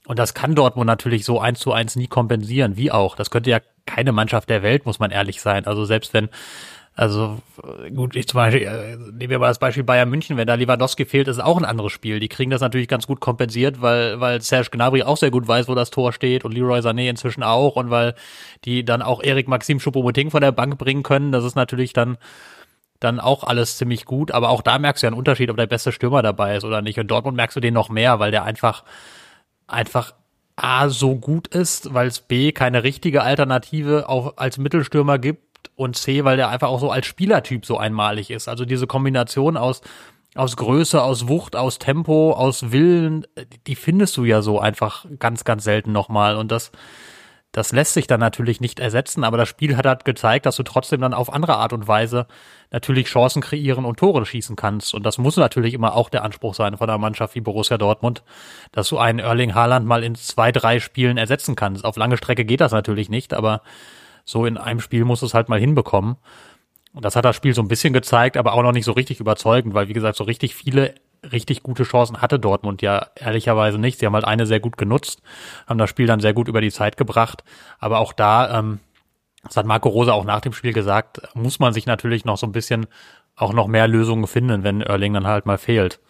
[0.06, 3.16] und das kann Dortmund natürlich so eins zu eins nie kompensieren, wie auch.
[3.16, 5.66] Das könnte ja keine Mannschaft der Welt, muss man ehrlich sein.
[5.66, 6.28] Also selbst wenn,
[6.94, 7.38] also
[7.94, 11.06] gut, ich zum Beispiel, äh, nehmen wir mal das Beispiel Bayern München, wenn da Lewandowski
[11.06, 12.20] fehlt, ist auch ein anderes Spiel.
[12.20, 15.68] Die kriegen das natürlich ganz gut kompensiert, weil, weil Serge Gnabry auch sehr gut weiß,
[15.68, 18.14] wo das Tor steht und Leroy Sané inzwischen auch und weil
[18.64, 21.32] die dann auch Erik Maxim Choupo-Moting von der Bank bringen können.
[21.32, 22.18] Das ist natürlich dann
[23.00, 25.66] dann auch alles ziemlich gut, aber auch da merkst du ja einen Unterschied, ob der
[25.66, 26.98] beste Stürmer dabei ist oder nicht.
[26.98, 28.84] Und Dortmund merkst du den noch mehr, weil der einfach
[29.66, 30.14] einfach
[30.56, 35.96] A so gut ist, weil es B keine richtige Alternative auch als Mittelstürmer gibt und
[35.96, 38.48] C, weil der einfach auch so als Spielertyp so einmalig ist.
[38.48, 39.82] Also diese Kombination aus
[40.34, 43.26] aus Größe, aus Wucht, aus Tempo, aus Willen,
[43.66, 46.36] die findest du ja so einfach ganz, ganz selten nochmal.
[46.36, 46.72] Und das,
[47.54, 50.64] das lässt sich dann natürlich nicht ersetzen, aber das Spiel hat halt gezeigt, dass du
[50.64, 52.26] trotzdem dann auf andere Art und Weise
[52.72, 54.92] natürlich Chancen kreieren und Tore schießen kannst.
[54.92, 58.24] Und das muss natürlich immer auch der Anspruch sein von einer Mannschaft wie Borussia Dortmund,
[58.72, 61.84] dass du einen Erling Haaland mal in zwei, drei Spielen ersetzen kannst.
[61.84, 63.62] Auf lange Strecke geht das natürlich nicht, aber
[64.24, 66.16] so in einem Spiel musst du es halt mal hinbekommen.
[66.92, 69.20] Und das hat das Spiel so ein bisschen gezeigt, aber auch noch nicht so richtig
[69.20, 70.96] überzeugend, weil wie gesagt, so richtig viele
[71.32, 73.98] richtig gute Chancen hatte Dortmund ja ehrlicherweise nicht.
[73.98, 75.22] Sie haben halt eine sehr gut genutzt,
[75.66, 77.44] haben das Spiel dann sehr gut über die Zeit gebracht.
[77.78, 78.80] Aber auch da, ähm,
[79.42, 82.46] das hat Marco Rose auch nach dem Spiel gesagt, muss man sich natürlich noch so
[82.46, 82.86] ein bisschen
[83.36, 86.00] auch noch mehr Lösungen finden, wenn Erling dann halt mal fehlt.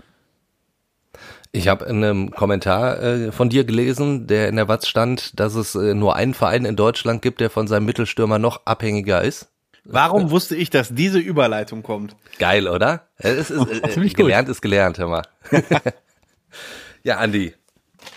[1.53, 5.55] Ich habe in einem Kommentar äh, von dir gelesen, der in der Watz stand, dass
[5.55, 9.54] es äh, nur einen Verein in Deutschland gibt, der von seinem Mittelstürmer noch abhängiger ist.
[9.85, 12.17] Warum wusste ich, dass diese Überleitung kommt?
[12.39, 13.07] Geil, oder?
[13.19, 14.25] Es ist, äh, Ziemlich gut.
[14.25, 15.23] gelernt ist gelernt, hör mal.
[17.03, 17.55] ja, Andi.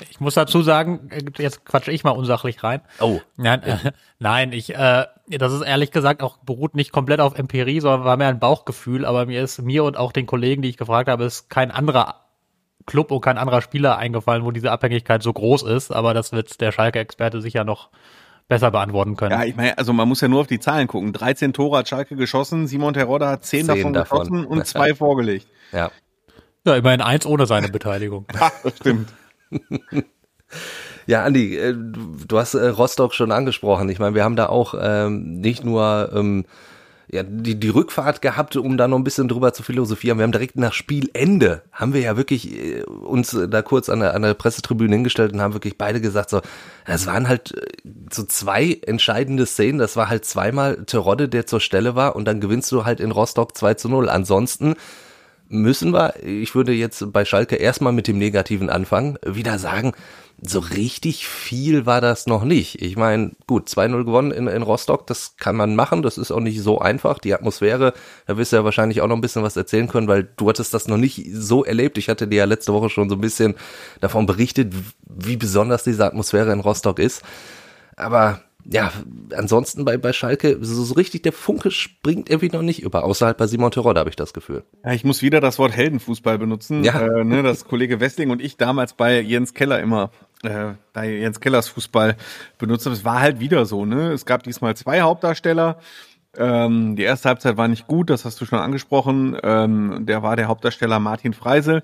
[0.10, 2.82] Ich muss dazu sagen, äh, jetzt quatsche ich mal unsachlich rein.
[3.00, 3.20] Oh.
[3.36, 7.80] Nein, äh, nein, ich, äh, das ist ehrlich gesagt auch beruht nicht komplett auf Empirie,
[7.80, 9.06] sondern war mehr ein Bauchgefühl.
[9.06, 12.22] Aber mir ist mir und auch den Kollegen, die ich gefragt habe, ist kein anderer
[12.86, 15.92] Club und kein anderer Spieler eingefallen, wo diese Abhängigkeit so groß ist.
[15.92, 17.90] Aber das wird der Schalke-Experte sicher noch
[18.48, 19.32] besser beantworten können.
[19.32, 21.14] Ja, ich meine, also man muss ja nur auf die Zahlen gucken.
[21.14, 24.20] 13 Tore hat Schalke geschossen, Simon Terodde hat 10, 10 davon, davon.
[24.20, 25.48] geschossen und zwei vorgelegt.
[25.72, 25.92] Ja.
[26.66, 28.26] Ja, immerhin eins ohne seine Beteiligung.
[28.40, 29.14] Ja, stimmt.
[31.06, 33.88] Ja, Andi, äh, du du hast äh, Rostock schon angesprochen.
[33.90, 36.46] Ich meine, wir haben da auch ähm, nicht nur ähm,
[37.10, 40.18] ja, die, die Rückfahrt gehabt, um da noch ein bisschen drüber zu philosophieren.
[40.18, 44.14] Wir haben direkt nach Spielende, haben wir ja wirklich äh, uns da kurz an der,
[44.14, 46.42] an der Pressetribüne hingestellt und haben wirklich beide gesagt, so,
[46.86, 49.80] das waren halt äh, so zwei entscheidende Szenen.
[49.80, 53.12] Das war halt zweimal Terodde, der zur Stelle war und dann gewinnst du halt in
[53.12, 54.10] Rostock 2 zu 0.
[54.10, 54.76] Ansonsten
[55.50, 59.94] müssen wir, ich würde jetzt bei Schalke erstmal mit dem Negativen anfangen, wieder sagen,
[60.40, 62.80] so richtig viel war das noch nicht.
[62.82, 66.40] Ich meine, gut, 2-0 gewonnen in, in Rostock, das kann man machen, das ist auch
[66.40, 67.18] nicht so einfach.
[67.18, 67.94] Die Atmosphäre,
[68.28, 70.74] da wirst du ja wahrscheinlich auch noch ein bisschen was erzählen können, weil du hattest
[70.76, 71.98] das noch nicht so erlebt.
[71.98, 73.56] Ich hatte dir ja letzte Woche schon so ein bisschen
[74.00, 74.74] davon berichtet,
[75.10, 77.24] wie besonders diese Atmosphäre in Rostock ist.
[77.96, 78.92] Aber ja,
[79.34, 83.26] ansonsten bei, bei Schalke, so, so richtig der Funke springt irgendwie noch nicht über, außer
[83.26, 84.64] halt bei Simon Terodde habe ich das Gefühl.
[84.84, 87.00] Ja, ich muss wieder das Wort Heldenfußball benutzen, Ja.
[87.00, 90.12] äh, ne, das Kollege Wessling und ich damals bei Jens Keller immer,
[90.44, 92.16] äh, bei Jens Kellers Fußball
[92.58, 92.94] benutzt haben.
[92.94, 94.12] Es war halt wieder so, ne?
[94.12, 95.78] Es gab diesmal zwei Hauptdarsteller.
[96.40, 99.36] Ähm, die erste Halbzeit war nicht gut, das hast du schon angesprochen.
[99.42, 101.82] Ähm, der war der Hauptdarsteller Martin Freisel,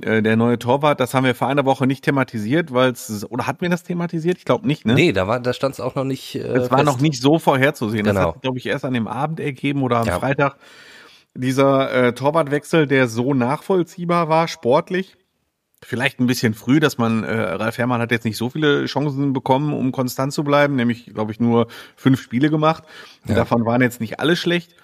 [0.00, 1.00] äh, der neue Torwart.
[1.00, 4.38] Das haben wir vor einer Woche nicht thematisiert, weil es oder hatten wir das thematisiert?
[4.38, 4.94] Ich glaube nicht, ne?
[4.94, 6.36] Nee, da war, da stand es auch noch nicht.
[6.36, 6.84] Äh, Es war fest.
[6.90, 8.04] noch nicht so vorherzusehen.
[8.04, 8.34] Das Genau.
[8.34, 10.20] hat, glaube ich, erst an dem Abend ergeben oder am Ja.
[10.20, 10.58] Freitag.
[11.34, 15.16] Dieser äh, Torwartwechsel, der so nachvollziehbar war, sportlich.
[15.84, 19.32] Vielleicht ein bisschen früh, dass man, äh, Ralf Herrmann hat jetzt nicht so viele Chancen
[19.32, 22.82] bekommen, um konstant zu bleiben, nämlich, glaube ich, nur fünf Spiele gemacht.
[23.26, 23.36] Ja.
[23.36, 24.74] Davon waren jetzt nicht alle schlecht.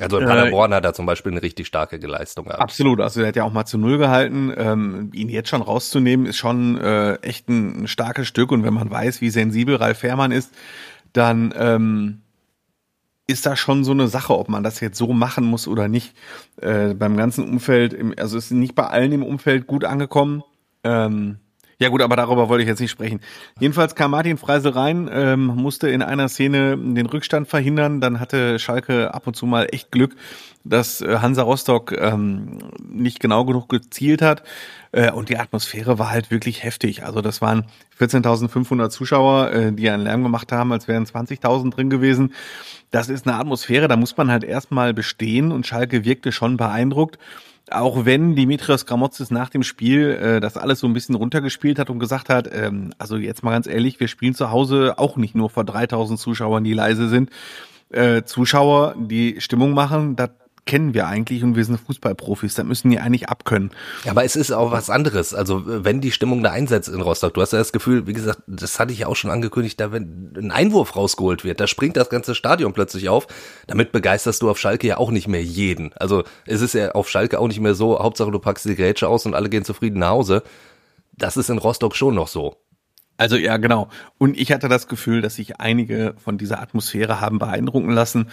[0.00, 2.60] Also in Äh, Paderborn hat er zum Beispiel eine richtig starke Leistung gehabt.
[2.60, 4.52] Absolut, also er hat ja auch mal zu Null gehalten.
[4.56, 8.50] Ähm, ihn jetzt schon rauszunehmen, ist schon äh, echt ein, ein starkes Stück.
[8.50, 10.52] Und wenn man weiß, wie sensibel Ralf Fährmann ist,
[11.12, 12.22] dann ähm,
[13.26, 16.14] ist das schon so eine Sache, ob man das jetzt so machen muss oder nicht.
[16.60, 20.42] Äh, beim ganzen Umfeld, also ist nicht bei allen im Umfeld gut angekommen.
[20.82, 21.38] Ähm,
[21.78, 23.20] ja gut, aber darüber wollte ich jetzt nicht sprechen.
[23.58, 28.00] Jedenfalls kam Martin Freisel rein, ähm, musste in einer Szene den Rückstand verhindern.
[28.00, 30.14] Dann hatte Schalke ab und zu mal echt Glück,
[30.64, 34.42] dass äh, Hansa Rostock ähm, nicht genau genug gezielt hat.
[34.92, 37.04] Äh, und die Atmosphäre war halt wirklich heftig.
[37.04, 37.66] Also das waren
[37.98, 42.32] 14.500 Zuschauer, äh, die einen Lärm gemacht haben, als wären 20.000 drin gewesen.
[42.90, 47.18] Das ist eine Atmosphäre, da muss man halt erstmal bestehen und Schalke wirkte schon beeindruckt.
[47.70, 51.90] Auch wenn Dimitrios Gramotzes nach dem Spiel äh, das alles so ein bisschen runtergespielt hat
[51.90, 55.34] und gesagt hat, ähm, also jetzt mal ganz ehrlich, wir spielen zu Hause auch nicht
[55.34, 57.30] nur vor 3000 Zuschauern, die leise sind.
[57.90, 60.30] Äh, Zuschauer, die Stimmung machen, das
[60.66, 63.70] kennen wir eigentlich und wir sind Fußballprofis, da müssen die eigentlich abkönnen.
[64.08, 65.34] Aber es ist auch was anderes.
[65.34, 68.42] Also wenn die Stimmung da einsetzt in Rostock, du hast ja das Gefühl, wie gesagt,
[68.46, 71.96] das hatte ich ja auch schon angekündigt, da wenn ein Einwurf rausgeholt wird, da springt
[71.96, 73.26] das ganze Stadion plötzlich auf.
[73.66, 75.92] Damit begeisterst du auf Schalke ja auch nicht mehr jeden.
[75.94, 79.08] Also es ist ja auf Schalke auch nicht mehr so, Hauptsache du packst die Grätsche
[79.08, 80.42] aus und alle gehen zufrieden nach Hause.
[81.12, 82.56] Das ist in Rostock schon noch so.
[83.16, 83.88] Also ja, genau.
[84.18, 88.28] Und ich hatte das Gefühl, dass sich einige von dieser Atmosphäre haben beeindrucken lassen.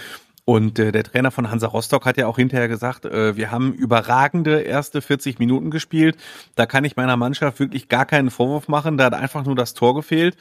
[0.51, 3.71] Und äh, der Trainer von Hansa Rostock hat ja auch hinterher gesagt, äh, wir haben
[3.71, 6.17] überragende erste 40 Minuten gespielt.
[6.55, 8.97] Da kann ich meiner Mannschaft wirklich gar keinen Vorwurf machen.
[8.97, 10.35] Da hat einfach nur das Tor gefehlt.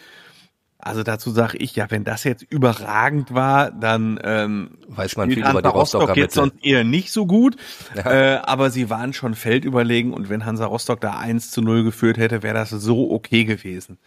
[0.81, 5.39] Also dazu sage ich, ja, wenn das jetzt überragend war, dann ähm, Weiß man viel
[5.39, 7.57] über die Hansa Rostock Rostocker jetzt sonst eher nicht so gut.
[7.95, 12.19] Äh, aber sie waren schon feldüberlegen und wenn Hansa Rostock da 1 zu 0 geführt
[12.19, 13.99] hätte, wäre das so okay gewesen.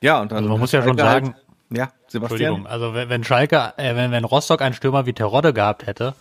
[0.00, 2.20] Ja, und dann Also man muss ja schon Schalke sagen- ja, Sebastian.
[2.20, 6.14] Entschuldigung, also wenn, wenn Schalke, äh, wenn, wenn Rostock einen Stürmer wie Terodde gehabt hätte,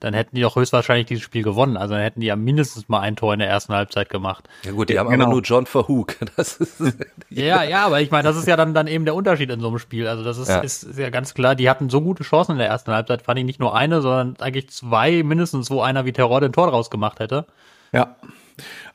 [0.00, 1.76] dann hätten die doch höchstwahrscheinlich dieses Spiel gewonnen.
[1.78, 4.48] Also dann hätten die ja mindestens mal ein Tor in der ersten Halbzeit gemacht.
[4.62, 5.24] Ja gut, die haben genau.
[5.24, 6.16] aber nur John Verhoek.
[6.36, 6.82] Das ist,
[7.30, 9.68] Ja, ja, aber ich meine, das ist ja dann, dann eben der Unterschied in so
[9.68, 10.06] einem Spiel.
[10.06, 10.58] Also das ist, Ja.
[10.58, 13.38] ist, ist ja ganz klar, die hatten so gute Chancen in der ersten Halbzeit, fand
[13.38, 16.90] ich nicht nur eine, sondern eigentlich zwei mindestens, wo einer wie Terodde ein Tor draus
[16.90, 17.46] gemacht hätte.
[17.92, 18.16] Ja.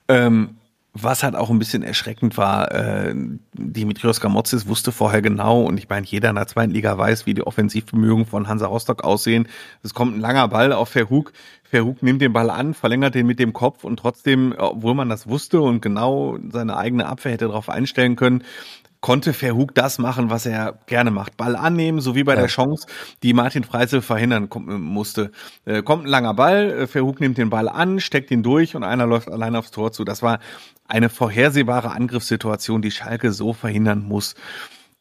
[0.07, 0.58] Ähm,
[1.03, 3.13] was halt auch ein bisschen erschreckend war, äh,
[3.53, 7.33] Dimitrios Gamotzis wusste vorher genau, und ich meine, jeder in der zweiten Liga weiß, wie
[7.33, 9.47] die Offensivbemühungen von Hansa Rostock aussehen.
[9.83, 11.33] Es kommt ein langer Ball auf Verhug.
[11.63, 15.27] Verhug nimmt den Ball an, verlängert den mit dem Kopf und trotzdem, obwohl man das
[15.27, 18.43] wusste und genau seine eigene Abwehr hätte darauf einstellen können,
[19.01, 21.37] konnte Verhug das machen, was er gerne macht.
[21.37, 22.85] Ball annehmen, so wie bei der Chance,
[23.23, 25.31] die Martin Freisel verhindern kom- musste.
[25.63, 28.83] Äh, kommt ein langer Ball, äh, Verhug nimmt den Ball an, steckt ihn durch und
[28.83, 30.03] einer läuft allein aufs Tor zu.
[30.03, 30.39] Das war
[30.89, 34.35] eine vorhersehbare Angriffssituation, die Schalke so verhindern muss.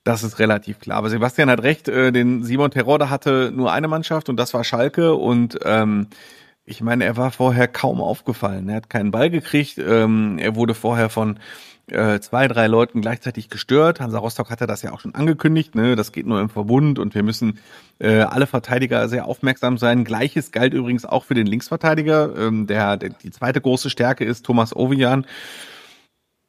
[0.05, 0.99] Das ist relativ klar.
[0.99, 4.65] Aber Sebastian hat recht, äh, den Simon Terodde hatte nur eine Mannschaft und das war
[4.65, 6.09] Schalke und ähm,
[6.65, 8.69] ich meine, er war vorher kaum aufgefallen.
[8.69, 9.79] Er hat keinen Ball gekriegt.
[9.79, 11.39] Ähm, er wurde vorher von
[11.87, 14.01] äh, zwei, drei Leuten gleichzeitig gestört.
[14.01, 15.75] Hansa Rostock hatte das ja auch schon angekündigt.
[15.75, 15.97] Ne?
[15.97, 17.59] Das geht nur im Verbund und wir müssen
[17.99, 20.05] äh, alle Verteidiger sehr aufmerksam sein.
[20.05, 22.37] Gleiches galt übrigens auch für den Linksverteidiger.
[22.37, 25.25] Ähm, der, der die zweite große Stärke ist Thomas Ovian.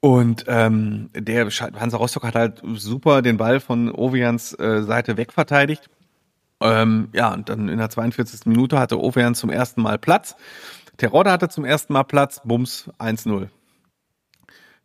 [0.01, 5.89] Und ähm, der Hansa Rostock hat halt super den Ball von Ovians äh, Seite wegverteidigt.
[6.61, 8.45] Ähm, ja, und dann in der 42.
[8.45, 10.35] Minute hatte Ovian zum ersten Mal Platz.
[10.97, 13.47] Terodde hatte zum ersten Mal Platz, Bums 1-0.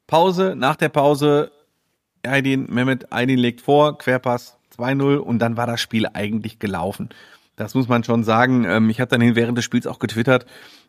[0.06, 1.50] Pause, nach der Pause,
[2.22, 7.08] Aydin, Mehmet Aydin legt vor, Querpass 2-0 und dann war das Spiel eigentlich gelaufen.
[7.56, 8.64] Das muss man schon sagen.
[8.64, 10.46] Ähm, ich habe dann während des Spiels auch getwittert,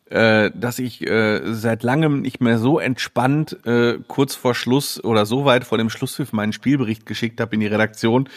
[0.10, 5.26] äh, dass ich äh, seit langem nicht mehr so entspannt äh, kurz vor Schluss oder
[5.26, 8.30] so weit vor dem Schlusspfiff meinen Spielbericht geschickt habe in die Redaktion.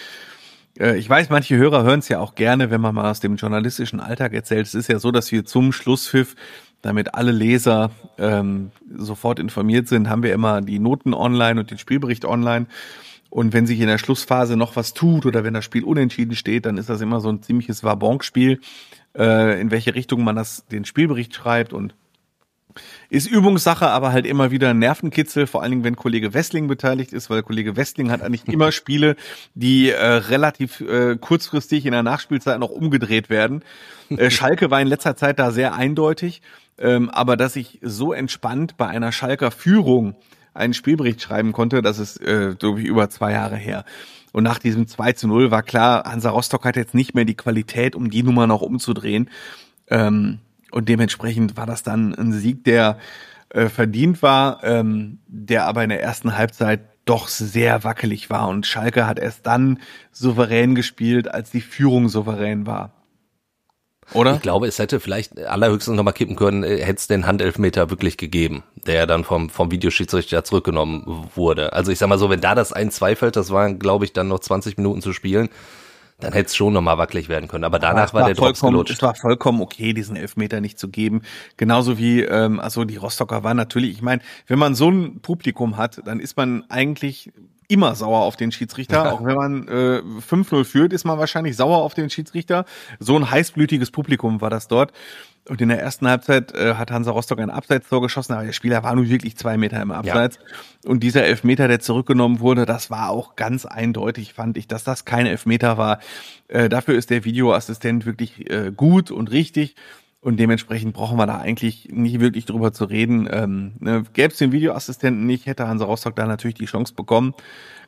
[0.79, 3.37] Äh, ich weiß, manche Hörer hören es ja auch gerne, wenn man mal aus dem
[3.37, 4.67] journalistischen Alltag erzählt.
[4.67, 6.37] Es ist ja so, dass wir zum Schlusspfiff,
[6.81, 11.79] damit alle Leser ähm, sofort informiert sind, haben wir immer die Noten online und den
[11.79, 12.67] Spielbericht online.
[13.31, 16.65] Und wenn sich in der Schlussphase noch was tut oder wenn das Spiel unentschieden steht,
[16.65, 18.61] dann ist das immer so ein ziemliches Wabonk-Spiel
[19.19, 21.95] äh, in welche Richtung man das, den Spielbericht schreibt und
[23.11, 27.31] ist Übungssache, aber halt immer wieder Nervenkitzel, vor allen Dingen, wenn Kollege Westling beteiligt ist,
[27.31, 29.17] weil Kollege Westling hat eigentlich immer Spiele,
[29.55, 33.65] die äh, relativ äh, kurzfristig in der Nachspielzeit noch umgedreht werden.
[34.11, 36.43] Äh, Schalke war in letzter Zeit da sehr eindeutig,
[36.79, 40.15] ähm, aber dass ich so entspannt bei einer Schalker Führung
[40.59, 43.85] einen Spielbericht schreiben konnte, das ist äh, so wie über zwei Jahre her.
[44.33, 47.37] Und nach diesem 2 zu 0 war klar, Hansa Rostock hat jetzt nicht mehr die
[47.37, 49.31] Qualität, um die Nummer noch umzudrehen.
[49.89, 50.41] Ähm,
[50.71, 52.99] und dementsprechend war das dann ein Sieg, der
[53.51, 58.49] äh, verdient war, ähm, der aber in der ersten Halbzeit doch sehr wackelig war.
[58.49, 59.81] Und Schalke hat erst dann
[60.13, 62.93] souverän gespielt, als die Führung souverän war.
[64.15, 64.35] Oder?
[64.35, 68.17] Ich glaube, es hätte vielleicht allerhöchstens nochmal kippen können, äh, hätte es den Handelfmeter wirklich
[68.17, 71.73] gegeben, der dann vom, vom Videoschiedsrichter zurückgenommen wurde.
[71.73, 74.29] Also ich sag mal so, wenn da das 1-2 fällt, das waren, glaube ich, dann
[74.29, 75.49] noch 20 Minuten zu spielen,
[76.21, 77.65] dann hätte es schon nochmal wackelig werden können.
[77.65, 78.95] Aber danach war, war, der Drops gelutscht.
[78.95, 81.23] Es war vollkommen okay, diesen Elfmeter nicht zu geben.
[81.57, 85.77] Genauso wie, ähm, also die Rostocker waren natürlich, ich meine, wenn man so ein Publikum
[85.77, 87.31] hat, dann ist man eigentlich
[87.69, 89.13] immer sauer auf den Schiedsrichter.
[89.13, 92.65] Auch wenn man äh, 5-0 führt, ist man wahrscheinlich sauer auf den Schiedsrichter.
[92.99, 94.93] So ein heißblütiges Publikum war das dort.
[95.49, 98.83] Und in der ersten Halbzeit äh, hat Hansa Rostock ein Abseitstor geschossen, aber der Spieler
[98.83, 100.37] war nun wirklich zwei Meter im Abseits.
[100.37, 100.91] Ja.
[100.91, 105.07] Und dieser Elfmeter, der zurückgenommen wurde, das war auch ganz eindeutig, fand ich, dass das
[105.07, 106.01] kein Elfmeter war.
[106.49, 109.75] Äh, dafür ist der Videoassistent wirklich äh, gut und richtig.
[110.21, 113.29] Und dementsprechend brauchen wir da eigentlich nicht wirklich drüber zu reden.
[113.31, 117.35] Ähm, ne, Gäbe es den Videoassistenten nicht, hätte Hansa Rostock da natürlich die Chance bekommen.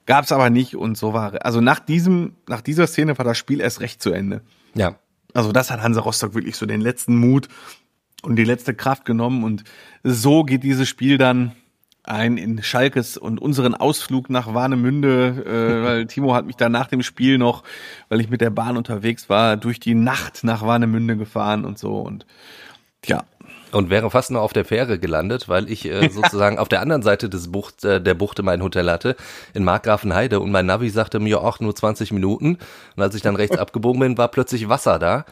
[0.06, 1.44] Gab es aber nicht und so war.
[1.44, 4.42] Also nach diesem, nach dieser Szene war das Spiel erst recht zu Ende.
[4.74, 4.96] Ja.
[5.34, 7.48] Also das hat Hansa Rostock wirklich so den letzten Mut
[8.22, 9.64] und die letzte Kraft genommen und
[10.02, 11.52] so geht dieses Spiel dann
[12.02, 16.88] ein in Schalkes und unseren Ausflug nach Warnemünde, äh, weil Timo hat mich da nach
[16.88, 17.62] dem Spiel noch,
[18.08, 21.98] weil ich mit der Bahn unterwegs war, durch die Nacht nach Warnemünde gefahren und so
[21.98, 22.26] und
[23.06, 23.24] ja.
[23.72, 27.02] Und wäre fast nur auf der Fähre gelandet, weil ich äh, sozusagen auf der anderen
[27.02, 29.16] Seite des Bucht, äh, der Buchte mein Hotel hatte,
[29.54, 30.40] in Markgrafenheide.
[30.40, 32.58] Und mein Navi sagte mir auch nur 20 Minuten.
[32.96, 35.24] Und als ich dann rechts abgebogen bin, war plötzlich Wasser da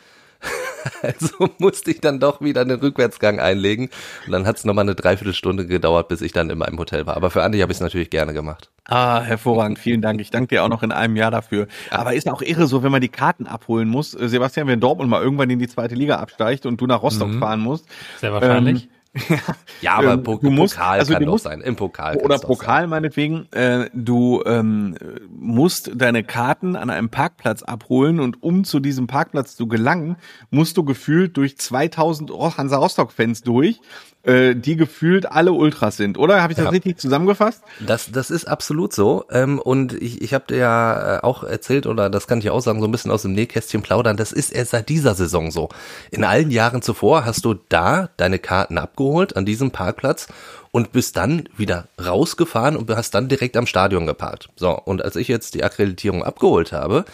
[1.03, 3.89] Also musste ich dann doch wieder einen Rückwärtsgang einlegen.
[4.27, 7.17] Und dann hat es nochmal eine Dreiviertelstunde gedauert, bis ich dann in meinem Hotel war.
[7.17, 8.71] Aber für Andi habe ich es natürlich gerne gemacht.
[8.85, 9.79] Ah, hervorragend.
[9.79, 10.21] Vielen Dank.
[10.21, 11.69] Ich danke dir auch noch in einem Jahr dafür.
[11.91, 14.15] Aber ist auch irre so, wenn man die Karten abholen muss.
[14.15, 17.29] Äh, Sebastian, wenn Dortmund mal irgendwann in die zweite Liga absteigt und du nach Rostock
[17.29, 17.39] mhm.
[17.39, 17.87] fahren musst.
[18.19, 18.85] Sehr wahrscheinlich.
[18.85, 18.91] Ähm,
[19.81, 21.61] ja, aber ähm, du musst, Pokal also kann doch sein.
[21.61, 22.17] Im Pokal.
[22.19, 22.91] Oder Pokal sein.
[22.91, 23.51] meinetwegen.
[23.53, 24.97] Äh, du ähm,
[25.31, 30.17] musst deine Karten an einem Parkplatz abholen und um zu diesem Parkplatz zu gelangen,
[30.51, 33.81] musst du gefühlt durch 2000 Hansa Rostock-Fans durch
[34.25, 36.43] äh, die gefühlt alle Ultras sind, oder?
[36.43, 36.71] Habe ich das ja.
[36.71, 37.63] richtig zusammengefasst?
[37.81, 39.25] Das, das ist absolut so.
[39.31, 42.61] Ähm, und ich, ich habe dir ja äh, auch erzählt, oder das kann ich auch
[42.61, 45.69] sagen, so ein bisschen aus dem Nähkästchen plaudern, das ist erst seit dieser Saison so.
[46.11, 50.29] In allen Jahren zuvor hast du da deine Karten abgeholt, an diesem Parkplatz,
[50.71, 54.51] und bist dann wieder rausgefahren und hast dann direkt am Stadion geparkt.
[54.57, 57.05] So, und als ich jetzt die Akkreditierung abgeholt habe,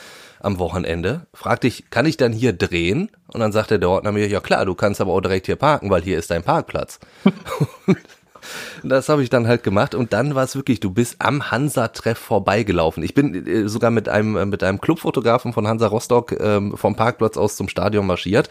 [0.45, 3.11] am Wochenende, fragte ich, kann ich dann hier drehen?
[3.29, 5.91] Und dann sagte der Ordner mir, ja klar, du kannst aber auch direkt hier parken,
[5.91, 7.01] weil hier ist dein Parkplatz.
[8.83, 12.19] das habe ich dann halt gemacht und dann war es wirklich, du bist am Hansa-Treff
[12.19, 13.03] vorbeigelaufen.
[13.03, 16.95] Ich bin äh, sogar mit einem, äh, mit einem Clubfotografen von Hansa Rostock ähm, vom
[16.97, 18.51] Parkplatz aus zum Stadion marschiert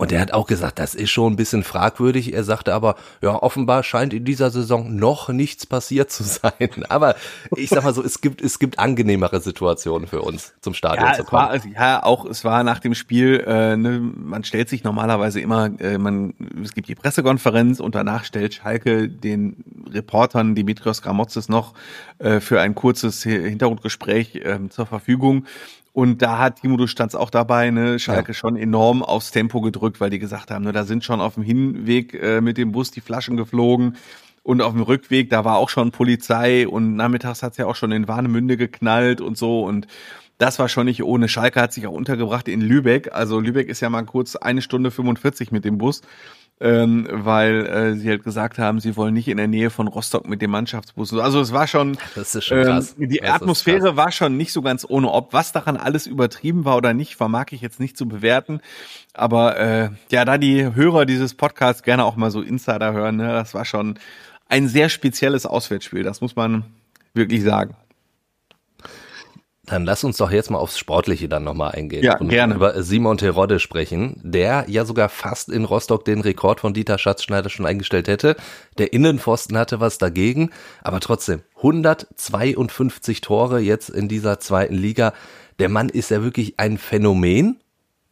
[0.00, 2.32] Und er hat auch gesagt, das ist schon ein bisschen fragwürdig.
[2.32, 6.52] Er sagte aber, ja, offenbar scheint in dieser Saison noch nichts passiert zu sein.
[6.88, 7.16] Aber
[7.54, 11.12] ich sag mal so, es gibt, es gibt angenehmere Situationen für uns, zum Stadion ja,
[11.12, 11.42] zu es kommen.
[11.42, 15.38] war, also, ja, auch es war nach dem Spiel, äh, ne, man stellt sich normalerweise
[15.38, 16.32] immer, äh, man,
[16.64, 21.74] es gibt die Pressekonferenz und danach stellt Schalke den Reportern Dimitrios Gramotzes noch
[22.20, 25.44] äh, für ein kurzes Hintergrundgespräch äh, zur Verfügung.
[25.92, 28.34] Und da hat Timo, du standst auch dabei, ne, Schalke Ja.
[28.34, 31.42] schon enorm aufs Tempo gedrückt, weil die gesagt haben, ne, da sind schon auf dem
[31.42, 33.96] Hinweg äh, mit dem Bus die Flaschen geflogen.
[34.42, 37.92] Und auf dem Rückweg, da war auch schon Polizei und nachmittags hat's ja auch schon
[37.92, 39.62] in Warnemünde geknallt und so.
[39.64, 39.86] Und
[40.38, 41.28] das war schon nicht ohne.
[41.28, 43.12] Schalke hat sich auch untergebracht in Lübeck.
[43.12, 46.00] Also Lübeck ist ja mal kurz eine Stunde 45 mit dem Bus,
[46.60, 50.28] ähm, weil äh, sie halt gesagt haben, sie wollen nicht in der Nähe von Rostock
[50.28, 51.14] mit dem Mannschaftsbus.
[51.14, 52.94] Also es war schon, Das ist schon krass.
[52.98, 55.10] ähm, die Das Atmosphäre war schon nicht so ganz ohne.
[55.10, 58.60] Ob was daran alles übertrieben war oder nicht, vermag ich jetzt nicht zu bewerten.
[59.14, 63.28] Aber äh, ja, da die Hörer dieses Podcasts gerne auch mal so Insider hören, ne,
[63.28, 63.98] das war schon
[64.48, 66.02] ein sehr spezielles Auswärtsspiel.
[66.02, 66.64] Das muss man
[67.14, 67.74] wirklich sagen.
[69.70, 72.02] Dann lass uns doch jetzt mal aufs Sportliche dann nochmal eingehen.
[72.02, 72.54] Ja, und gerne.
[72.56, 77.50] über Simon Terodde sprechen, der ja sogar fast in Rostock den Rekord von Dieter Schatzschneider
[77.50, 78.34] schon eingestellt hätte.
[78.78, 80.50] Der Innenpfosten hatte was dagegen,
[80.82, 85.12] aber trotzdem 152 Tore jetzt in dieser zweiten Liga.
[85.58, 87.60] Der Mann ist ja wirklich ein Phänomen.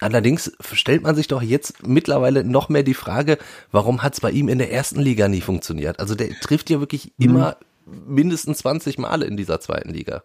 [0.01, 3.37] Allerdings stellt man sich doch jetzt mittlerweile noch mehr die Frage,
[3.73, 5.99] warum hat es bei ihm in der ersten Liga nie funktioniert?
[5.99, 7.25] Also der trifft ja wirklich Mhm.
[7.27, 7.57] immer
[8.07, 10.23] mindestens 20 Male in dieser zweiten Liga.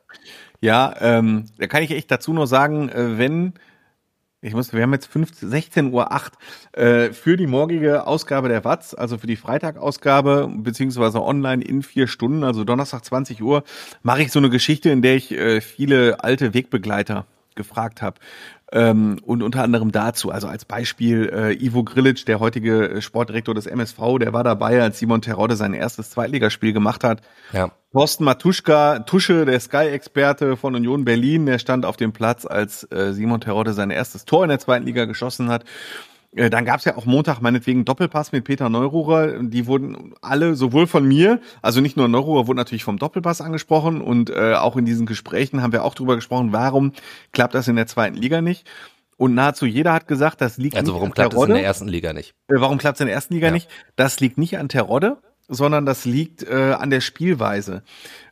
[0.64, 3.52] Ja, ähm, da kann ich echt dazu nur sagen, äh, wenn
[4.40, 6.34] ich muss, wir haben jetzt 15, 16 Uhr 8
[6.72, 12.08] äh, für die morgige Ausgabe der Watz, also für die Freitagausgabe beziehungsweise online in vier
[12.08, 13.66] Stunden, also Donnerstag 20 Uhr,
[14.04, 18.20] mache ich so eine Geschichte, in der ich äh, viele alte Wegbegleiter gefragt habe.
[18.72, 23.68] Ähm, und unter anderem dazu, also als Beispiel äh, Ivo Grilic, der heutige Sportdirektor des
[23.68, 27.22] MSV, der war dabei, als Simon Terodde sein erstes Zweitligaspiel gemacht hat.
[27.52, 27.72] Ja.
[27.92, 33.14] Thorsten Matuschka, Tusche, der Sky-Experte von Union Berlin, der stand auf dem Platz, als äh,
[33.14, 35.66] Simon Terodde sein erstes Tor in der zweiten Liga geschossen hat.
[36.36, 39.44] Äh, Dann gab's ja auch Montag meinetwegen Doppelpass mit Peter Neururer.
[39.44, 44.02] Die wurden alle, sowohl von mir, also nicht nur Neururer, wurde natürlich vom Doppelpass angesprochen
[44.02, 46.94] und äh, auch in diesen Gesprächen haben wir auch drüber gesprochen, warum
[47.32, 48.68] klappt das in der zweiten Liga nicht.
[49.16, 51.54] Und nahezu jeder hat gesagt, das liegt Also nicht warum an klappt es in Terodde.
[51.54, 52.32] der ersten Liga nicht?
[52.48, 53.54] Äh, Warum klappt es in der ersten Liga Ja.
[53.54, 53.70] nicht?
[53.96, 57.84] Das liegt nicht an Terodde, sondern das liegt äh, an der Spielweise.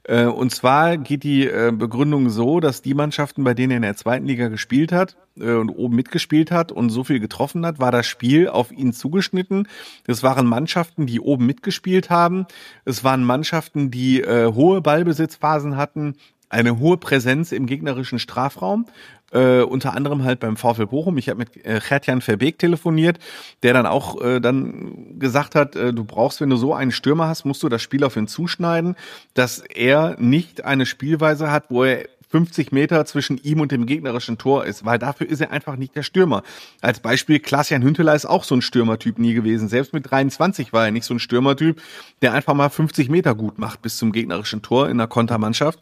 [0.04, 3.84] Äh, und zwar geht die äh, Begründung so, dass die Mannschaften, bei denen er in
[3.84, 7.80] der zweiten Liga gespielt hat äh, und oben mitgespielt hat und so viel getroffen hat,
[7.80, 9.68] war das Spiel auf ihn zugeschnitten.
[10.08, 12.46] Es waren Mannschaften, die oben mitgespielt haben.
[12.86, 16.16] Es waren Mannschaften, die äh, hohe Ballbesitzphasen hatten,
[16.52, 18.86] eine hohe Präsenz im gegnerischen Strafraum.
[19.32, 21.18] Äh, unter anderem halt beim VfL Bochum.
[21.18, 23.18] Ich habe mit äh, Gertjan Verbeek telefoniert,
[23.64, 27.30] der dann auch äh, dann gesagt hat, äh, du brauchst, wenn du so einen Stürmer
[27.30, 28.96] hast, musst du das Spiel auf ihn zuschneiden,
[29.34, 34.38] dass er nicht eine Spielweise hat, wo er 50 Meter zwischen ihm und dem gegnerischen
[34.38, 36.44] Tor ist, weil dafür ist er einfach nicht der Stürmer.
[36.82, 39.68] Als Beispiel, Klaas-Jan Hünteler ist auch so ein Stürmertyp nie gewesen.
[39.68, 41.82] Selbst mit 23 war er nicht so ein Stürmertyp,
[42.22, 45.80] der einfach mal 50 Meter gut macht bis zum gegnerischen Tor in der Kontermannschaft.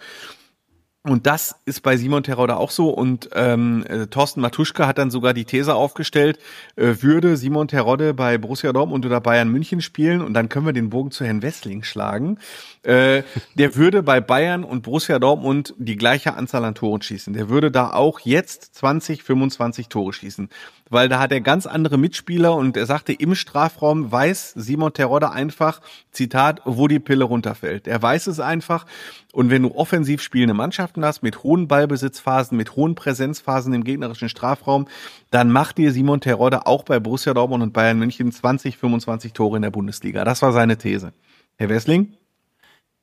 [1.04, 2.90] Und das ist bei Simon Terodde auch so.
[2.90, 6.40] Und ähm, äh, Thorsten Matuschka hat dann sogar die These aufgestellt,
[6.76, 10.74] äh, würde Simon Terodde bei Borussia Dortmund oder Bayern München spielen, und dann können wir
[10.74, 12.38] den Bogen zu Herrn Wessling schlagen,
[12.84, 13.24] äh,
[13.56, 17.34] der würde bei Bayern und Borussia Dortmund die gleiche Anzahl an Toren schießen.
[17.34, 20.50] Der würde da auch jetzt 20, 25 Tore schießen.
[20.90, 25.32] Weil da hat er ganz andere Mitspieler und er sagte, im Strafraum weiß Simon Terodde
[25.32, 25.82] einfach,
[26.12, 27.88] Zitat, wo die Pille runterfällt.
[27.88, 28.86] Er weiß es einfach.
[29.32, 34.28] Und wenn du offensiv spielende Mannschaften hast, mit hohen Ballbesitzphasen, mit hohen Präsenzphasen im gegnerischen
[34.28, 34.88] Strafraum,
[35.30, 39.58] dann macht dir Simon Terodde auch bei Borussia Dortmund und Bayern München 20, 25 Tore
[39.58, 40.24] in der Bundesliga.
[40.24, 41.14] Das war seine These.
[41.58, 42.14] Herr Wessling?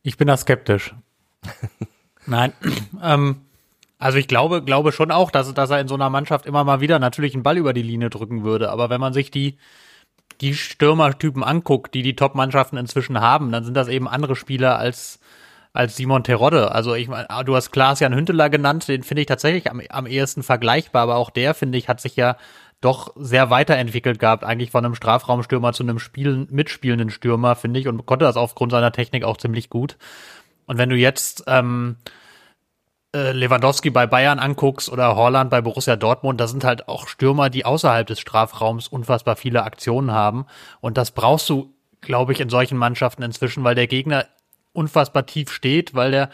[0.02, 0.94] Ich bin da skeptisch.
[2.26, 2.52] Nein,
[3.02, 3.36] ähm,
[3.98, 6.80] also ich glaube, glaube schon auch, dass, dass er in so einer Mannschaft immer mal
[6.80, 8.70] wieder natürlich einen Ball über die Linie drücken würde.
[8.70, 9.56] Aber wenn man sich die,
[10.40, 15.18] die Stürmertypen anguckt, die die Top-Mannschaften inzwischen haben, dann sind das eben andere Spieler als,
[15.76, 16.72] als Simon Terodde.
[16.72, 20.42] Also ich meine, du hast Klaas-Jan Hünteler genannt, den finde ich tatsächlich am, am ehesten
[20.42, 22.36] vergleichbar, aber auch der, finde ich, hat sich ja
[22.80, 27.88] doch sehr weiterentwickelt gehabt, eigentlich von einem Strafraumstürmer zu einem Spielen, mitspielenden Stürmer, finde ich,
[27.88, 29.96] und konnte das aufgrund seiner Technik auch ziemlich gut.
[30.66, 31.96] Und wenn du jetzt ähm,
[33.14, 37.50] äh, Lewandowski bei Bayern anguckst oder Holland bei Borussia Dortmund, das sind halt auch Stürmer,
[37.50, 40.46] die außerhalb des Strafraums unfassbar viele Aktionen haben.
[40.80, 44.26] Und das brauchst du, glaube ich, in solchen Mannschaften inzwischen, weil der Gegner
[44.76, 46.30] unfassbar tief steht, weil der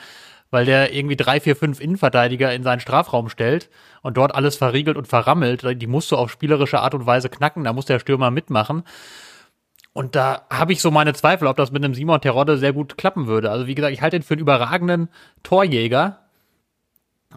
[0.53, 3.71] weil der irgendwie drei, vier, fünf Innenverteidiger in seinen Strafraum stellt
[4.03, 5.65] und dort alles verriegelt und verrammelt.
[5.81, 8.85] Die musst du auf spielerische Art und Weise knacken, da muss der Stürmer mitmachen.
[9.95, 12.99] Und da habe ich so meine Zweifel, ob das mit einem Simon Terodde sehr gut
[12.99, 13.51] klappen würde.
[13.51, 15.09] Also wie gesagt, ich halte ihn für einen überragenden
[15.43, 16.22] Torjäger,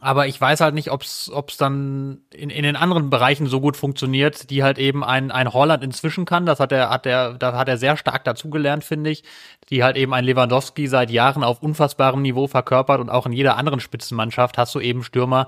[0.02, 3.78] aber ich weiß halt nicht, ob es dann in, in den anderen Bereichen so gut
[3.78, 6.46] funktioniert, die halt eben ein, ein Holland inzwischen kann.
[6.46, 9.24] Das hat er, hat er, da hat er sehr stark dazugelernt, finde ich.
[9.70, 13.58] Die halt eben ein Lewandowski seit Jahren auf unfassbarem Niveau verkörpert und auch in jeder
[13.58, 15.48] anderen Spitzenmannschaft hast du eben Stürmer,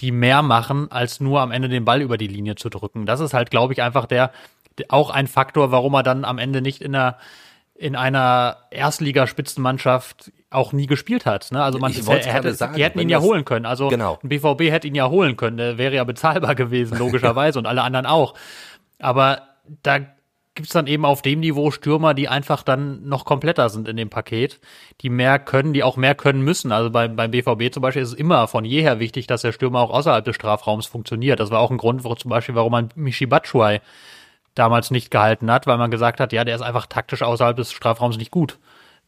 [0.00, 3.06] die mehr machen, als nur am Ende den Ball über die Linie zu drücken.
[3.06, 4.30] Das ist halt, glaube ich, einfach der,
[4.88, 7.18] auch ein Faktor, warum er dann am Ende nicht in der
[7.78, 11.50] in einer Erstligaspitzenmannschaft auch nie gespielt hat.
[11.52, 11.62] Ne?
[11.62, 13.66] Also man Ich hätte, gerade sagen, die hätten ihn ja holen können.
[13.66, 14.18] Also Genau.
[14.22, 15.58] ein BVB hätte ihn ja holen können.
[15.58, 18.34] Der wäre ja bezahlbar gewesen, logischerweise, und alle anderen auch.
[18.98, 19.42] Aber
[19.82, 20.00] da
[20.54, 24.10] gibt's dann eben auf dem Niveau Stürmer, die einfach dann noch kompletter sind in dem
[24.10, 24.58] Paket,
[25.02, 26.72] die mehr können, die auch mehr können müssen.
[26.72, 29.80] Also beim, beim BVB zum Beispiel ist es immer von jeher wichtig, dass der Stürmer
[29.80, 31.38] auch außerhalb des Strafraums funktioniert.
[31.38, 33.80] Das war auch ein Grund, wo zum Beispiel, warum man Michi Batshuayi
[34.56, 37.70] damals nicht gehalten hat, weil man gesagt hat, ja, der ist einfach taktisch außerhalb des
[37.70, 38.58] Strafraums nicht gut.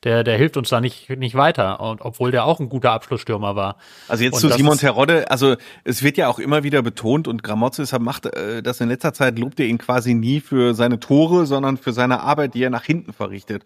[0.04, 1.80] Der, der hilft uns da nicht, nicht weiter.
[1.80, 3.76] Und obwohl der auch ein guter Abschlussstürmer war.
[4.08, 7.42] Also jetzt Und zu Simon Terodde, also es wird ja auch immer wieder betont und
[7.42, 11.44] Gramozis macht äh, das in letzter Zeit, lobt er ihn quasi nie für seine Tore,
[11.44, 13.62] sondern für seine Arbeit, die er nach hinten verrichtet.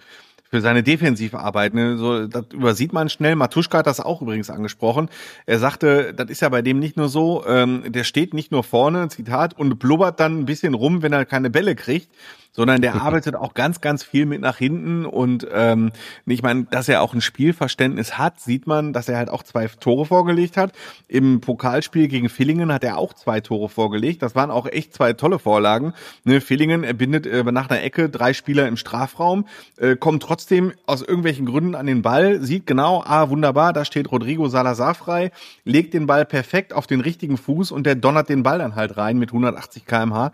[0.51, 1.75] Für seine defensive Arbeit.
[1.75, 1.99] Ne?
[1.99, 3.37] So, das übersieht man schnell.
[3.37, 5.11] Matuschka hat das auch übrigens angesprochen.
[5.47, 8.63] Er sagte, das ist ja bei dem nicht nur so, ähm, der steht nicht nur
[8.65, 12.09] vorne, Zitat, und blubbert dann ein bisschen rum, wenn er keine Bälle kriegt,
[12.55, 15.91] sondern der arbeitet auch ganz, ganz viel mit nach hinten und ähm,
[16.25, 19.67] ich meine, dass er auch ein Spielverständnis hat, sieht man, dass er halt auch zwei
[19.67, 20.73] Tore vorgelegt hat.
[21.09, 24.23] Im Pokalspiel gegen Villingen hat er auch zwei Tore vorgelegt.
[24.23, 25.93] Das waren auch echt zwei tolle Vorlagen.
[26.25, 29.47] Ne, Villingen bindet äh, nach einer Ecke drei Spieler im Strafraum,
[29.77, 34.11] äh, kommt trotzdem aus irgendwelchen Gründen an den Ball, sieht genau, ah wunderbar, da steht
[34.11, 35.33] Rodrigo Salazar frei,
[35.65, 38.97] legt den Ball perfekt auf den richtigen Fuß und der donnert den Ball dann halt
[38.97, 40.33] rein mit 180 km/h.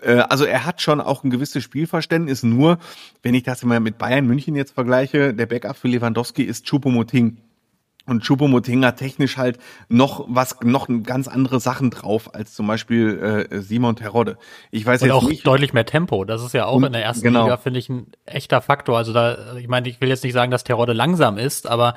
[0.00, 2.78] Äh, Also er hat schon auch ein gewisses Spielverständnis, nur
[3.22, 7.38] wenn ich das mal mit Bayern München jetzt vergleiche, der Backup für Lewandowski ist Choupo-Moting.
[8.06, 9.58] Und Choupo-Moting hat technisch halt
[9.90, 14.38] noch was, noch ganz andere Sachen drauf als zum Beispiel äh, Simon Terodde.
[14.70, 15.46] Ich weiß Und jetzt auch nicht.
[15.46, 16.24] deutlich mehr Tempo.
[16.24, 17.42] Das ist ja auch Und- in der ersten genau.
[17.44, 18.96] Liga, finde ich, ein echter Faktor.
[18.96, 21.94] Also da, ich meine, ich will jetzt nicht sagen, dass Terodde langsam ist, aber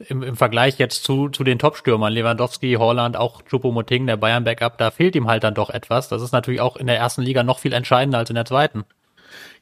[0.00, 4.90] im, im Vergleich jetzt zu, zu den Top-Stürmern, Lewandowski, Holland, auch Choupo-Moting, der Bayern-Backup, da
[4.90, 6.08] fehlt ihm halt dann doch etwas.
[6.08, 8.84] Das ist natürlich auch in der ersten Liga noch viel entscheidender als in der zweiten.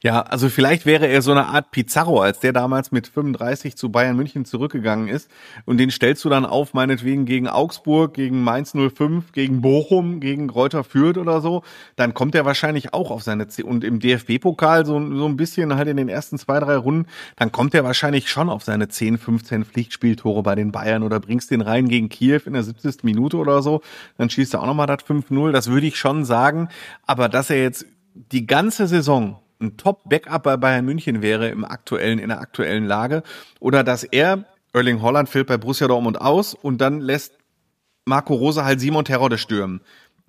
[0.03, 3.91] Ja, also vielleicht wäre er so eine Art Pizarro, als der damals mit 35 zu
[3.91, 5.31] Bayern München zurückgegangen ist.
[5.64, 10.51] Und den stellst du dann auf, meinetwegen gegen Augsburg, gegen Mainz 05, gegen Bochum, gegen
[10.51, 11.62] Reuter Fürth oder so.
[11.97, 15.74] Dann kommt er wahrscheinlich auch auf seine C und im DFB-Pokal so, so ein bisschen
[15.74, 17.07] halt in den ersten zwei, drei Runden,
[17.37, 21.51] dann kommt er wahrscheinlich schon auf seine 10, 15 Pflichtspieltore bei den Bayern oder bringst
[21.51, 23.05] den rein gegen Kiew in der 70.
[23.05, 23.83] Minute oder so.
[24.18, 25.53] Dann schießt er auch nochmal das 5-0.
[25.53, 26.68] Das würde ich schon sagen.
[27.07, 32.19] Aber dass er jetzt die ganze Saison ein Top-Backup bei Bayern München wäre im aktuellen,
[32.19, 33.23] in der aktuellen Lage.
[33.61, 37.33] Oder dass er, Erling Holland fällt bei Borussia Dortmund aus und dann lässt
[38.05, 39.81] Marco Rose halt Simon Terodde stürmen.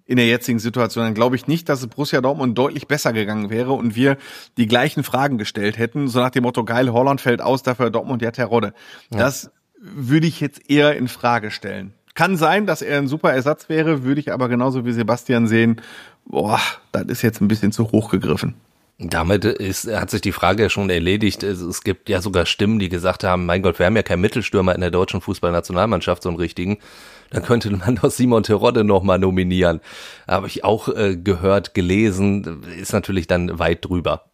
[0.05, 3.49] In der jetzigen Situation, dann glaube ich nicht, dass es Borussia Dortmund deutlich besser gegangen
[3.49, 4.17] wäre und wir
[4.55, 8.21] die gleichen Fragen gestellt hätten, so nach dem Motto, geil, Holland fällt aus, dafür Dortmund
[8.21, 8.73] ja Terodde.
[9.09, 11.93] Das würde ich jetzt eher in Frage stellen.
[12.15, 15.81] Kann sein, dass er ein super Ersatz wäre, würde ich aber genauso wie Sebastian sehen,
[16.25, 16.59] boah,
[16.91, 18.55] das ist jetzt ein bisschen zu hoch gegriffen.
[18.99, 21.43] Damit ist, hat sich die Frage ja schon erledigt.
[21.43, 24.21] Es, es gibt ja sogar Stimmen, die gesagt haben, mein Gott, wir haben ja keinen
[24.21, 26.79] Mittelstürmer in der deutschen Fußballnationalmannschaft, so einen richtigen.
[27.29, 29.81] Dann könnte man doch Simon Terodde nochmal nominieren.
[30.27, 34.31] Habe ich auch äh, gehört, gelesen, ist natürlich dann weit drüber.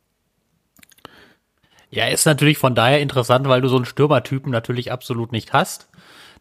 [1.90, 5.90] Ja, ist natürlich von daher interessant, weil du so einen Stürmertypen natürlich absolut nicht hast.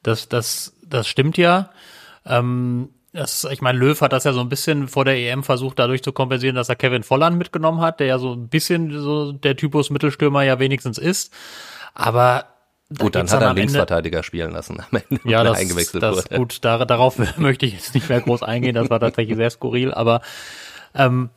[0.05, 1.71] Das, das, das stimmt ja.
[2.25, 5.79] Ähm, das, ich meine, Löw hat das ja so ein bisschen vor der EM versucht,
[5.79, 9.33] dadurch zu kompensieren, dass er Kevin Volland mitgenommen hat, der ja so ein bisschen so
[9.33, 11.33] der Typus Mittelstürmer ja wenigstens ist.
[11.95, 12.47] Aber
[12.89, 15.47] da Gut, dann hat er am einen Ende- Linksverteidiger spielen lassen am Ende, Ja, wenn
[15.47, 16.37] er das, eingewechselt das wurde.
[16.37, 19.93] gut, da, darauf möchte ich jetzt nicht mehr groß eingehen, das war tatsächlich sehr skurril,
[19.93, 20.21] aber
[20.95, 21.31] ähm,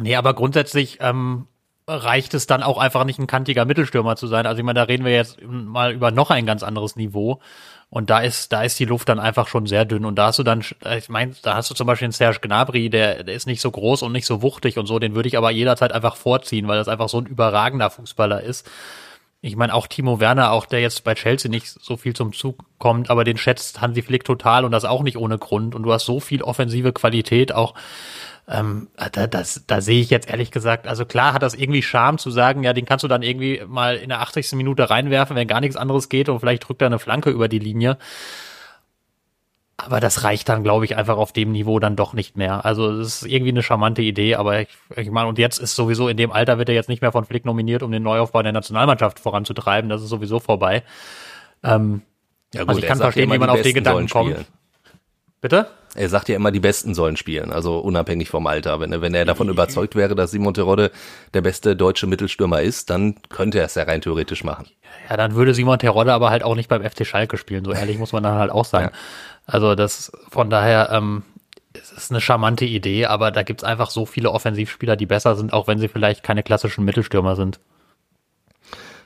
[0.00, 1.46] nee, aber grundsätzlich ähm,
[1.88, 4.46] reicht es dann auch einfach nicht ein kantiger Mittelstürmer zu sein.
[4.46, 7.40] Also ich meine, da reden wir jetzt mal über noch ein ganz anderes Niveau.
[7.92, 10.06] Und da ist, da ist die Luft dann einfach schon sehr dünn.
[10.06, 10.64] Und da hast du dann,
[10.96, 13.70] ich meine, da hast du zum Beispiel den Serge Gnabry, der, der ist nicht so
[13.70, 16.78] groß und nicht so wuchtig und so, den würde ich aber jederzeit einfach vorziehen, weil
[16.78, 18.66] das einfach so ein überragender Fußballer ist.
[19.42, 22.64] Ich meine, auch Timo Werner, auch der jetzt bei Chelsea nicht so viel zum Zug
[22.78, 25.74] kommt, aber den schätzt Hansi Flick total und das auch nicht ohne Grund.
[25.74, 27.74] Und du hast so viel offensive Qualität, auch
[28.48, 32.18] Ähm, da, das, da sehe ich jetzt ehrlich gesagt, also klar hat das irgendwie Charme
[32.18, 34.52] zu sagen, ja, den kannst du dann irgendwie mal in der 80.
[34.52, 37.60] Minute reinwerfen, wenn gar nichts anderes geht und vielleicht drückt er eine Flanke über die
[37.60, 37.98] Linie.
[39.76, 42.64] Aber das reicht dann, glaube ich, einfach auf dem Niveau dann doch nicht mehr.
[42.64, 46.08] Also es ist irgendwie eine charmante Idee, aber ich, ich meine, und jetzt ist sowieso
[46.08, 48.52] in dem Alter wird er jetzt nicht mehr von Flick nominiert, um den Neuaufbau der
[48.52, 49.88] Nationalmannschaft voranzutreiben.
[49.88, 50.82] Das ist sowieso vorbei.
[51.64, 52.02] Ähm,
[52.54, 54.46] ja, gut, also ich kann verstehen, wie man auf den Gedanken kommt.
[55.40, 55.68] Bitte?
[55.94, 58.80] Er sagt ja immer, die Besten sollen spielen, also unabhängig vom Alter.
[58.80, 60.90] Wenn er, wenn er davon überzeugt wäre, dass Simon Terodde
[61.34, 64.66] der beste deutsche Mittelstürmer ist, dann könnte er es ja rein theoretisch machen.
[65.10, 67.98] Ja, dann würde Simon Terodde aber halt auch nicht beim FC Schalke spielen, so ehrlich
[67.98, 68.84] muss man dann halt auch sein.
[68.84, 68.90] Ja.
[69.46, 71.24] Also das, von daher, ähm,
[71.74, 75.52] es ist eine charmante Idee, aber da gibt's einfach so viele Offensivspieler, die besser sind,
[75.52, 77.60] auch wenn sie vielleicht keine klassischen Mittelstürmer sind.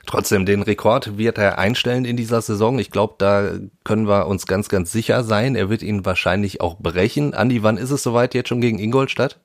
[0.07, 2.78] Trotzdem, den Rekord wird er einstellen in dieser Saison.
[2.78, 3.50] Ich glaube, da
[3.84, 5.57] können wir uns ganz, ganz sicher sein.
[5.57, 7.34] Er wird ihn wahrscheinlich auch brechen.
[7.34, 9.40] Andi, wann ist es soweit jetzt schon gegen Ingolstadt?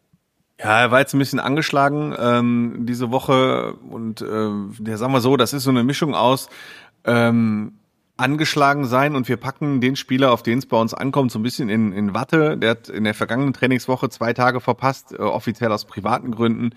[0.60, 5.22] Ja, er war jetzt ein bisschen angeschlagen ähm, diese Woche und äh, der sagen wir
[5.22, 6.50] so, das ist so eine Mischung aus
[7.04, 7.74] ähm,
[8.22, 11.44] angeschlagen sein und wir packen den Spieler, auf den es bei uns ankommt, so ein
[11.44, 12.58] bisschen in, in Watte.
[12.58, 16.72] Der hat in der vergangenen Trainingswoche zwei Tage verpasst, äh, offiziell aus privaten Gründen.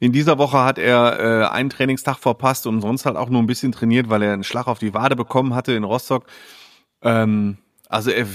[0.00, 3.46] In dieser Woche hat er äh, einen Trainingstag verpasst und sonst halt auch nur ein
[3.46, 6.26] bisschen trainiert, weil er einen Schlag auf die Wade bekommen hatte in Rostock.
[7.02, 8.26] Ähm, also er,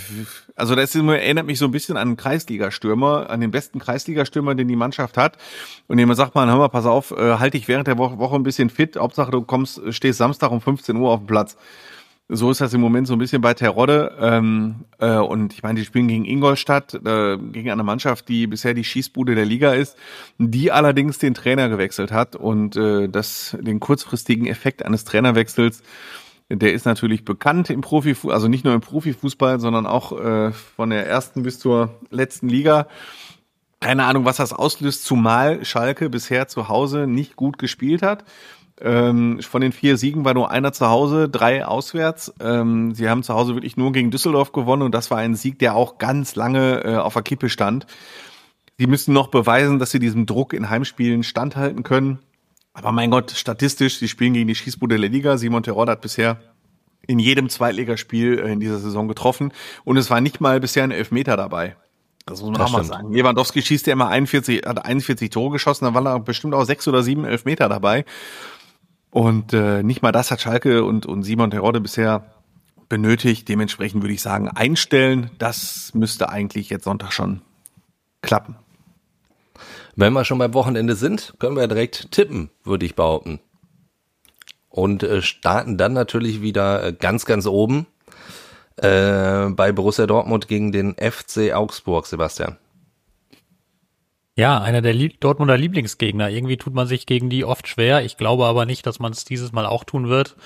[0.56, 4.68] also das erinnert mich so ein bisschen an einen Kreisligastürmer, an den besten Kreisligastürmer, den
[4.68, 5.38] die Mannschaft hat.
[5.88, 8.36] Und jemand sagt mal, hör mal, pass auf, äh, halte dich während der Woche, Woche
[8.36, 8.96] ein bisschen fit.
[8.96, 11.58] Hauptsache du kommst, stehst Samstag um 15 Uhr auf dem Platz.
[12.32, 14.16] So ist das im Moment so ein bisschen bei Terodde.
[14.20, 18.76] Ähm, äh, und ich meine, die spielen gegen Ingolstadt, äh, gegen eine Mannschaft, die bisher
[18.76, 19.98] die Schießbude der Liga ist,
[20.38, 22.36] die allerdings den Trainer gewechselt hat.
[22.36, 25.82] Und äh, das, den kurzfristigen Effekt eines Trainerwechsels,
[26.52, 30.92] der ist natürlich bekannt im Profifußball, also nicht nur im Profifußball, sondern auch äh, von
[30.92, 32.88] der ersten bis zur letzten Liga.
[33.80, 38.24] Keine Ahnung, was das auslöst, zumal Schalke bisher zu Hause nicht gut gespielt hat.
[38.82, 42.34] Ähm, von den vier Siegen war nur einer zu Hause, drei auswärts.
[42.40, 45.60] Ähm, sie haben zu Hause wirklich nur gegen Düsseldorf gewonnen und das war ein Sieg,
[45.60, 47.88] der auch ganz lange äh, auf der Kippe stand.
[48.78, 52.20] Sie müssen noch beweisen, dass sie diesem Druck in Heimspielen standhalten können.
[52.74, 55.38] Aber mein Gott, statistisch, sie spielen gegen die Schießbude der Liga.
[55.38, 56.40] Simon Terod hat bisher
[57.06, 59.52] in jedem Zweitligaspiel äh, in dieser Saison getroffen
[59.84, 61.76] und es war nicht mal bisher ein Elfmeter dabei.
[62.26, 63.12] Das muss man das auch mal sagen.
[63.12, 66.88] Lewandowski schießt ja immer 41, hat 41 Tore geschossen, da waren da bestimmt auch sechs
[66.88, 68.06] oder sieben Elfmeter dabei.
[69.12, 72.26] Und äh, nicht mal das hat Schalke und, und Simon Terodde bisher
[72.90, 73.48] benötigt.
[73.48, 77.42] Dementsprechend würde ich sagen, einstellen, das müsste eigentlich jetzt Sonntag schon
[78.22, 78.56] klappen.
[79.96, 83.40] Wenn wir schon beim Wochenende sind, können wir direkt tippen, würde ich behaupten.
[84.70, 87.88] Und äh, starten dann natürlich wieder äh, ganz, ganz oben
[88.78, 92.58] äh, bei Borussia Dortmund gegen den FC Augsburg, Sebastian.
[94.40, 96.30] Ja, einer der Lieb Dortmunder Lieblingsgegner.
[96.30, 98.06] Irgendwie tut man sich gegen die oft schwer.
[98.06, 100.38] Ich glaube aber nicht, dass man es dieses Mal auch tun wird.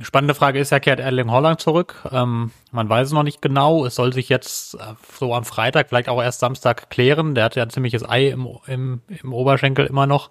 [0.00, 1.94] Spannende Frage ist ja, kehrt Erling Holland zurück?
[2.10, 3.86] Ähm, man weiß es noch nicht genau.
[3.86, 7.36] Es soll sich jetzt äh, so am Freitag, vielleicht auch erst Samstag klären.
[7.36, 10.30] Der hat ja ein ziemliches Ei im, im, im Oberschenkel immer noch.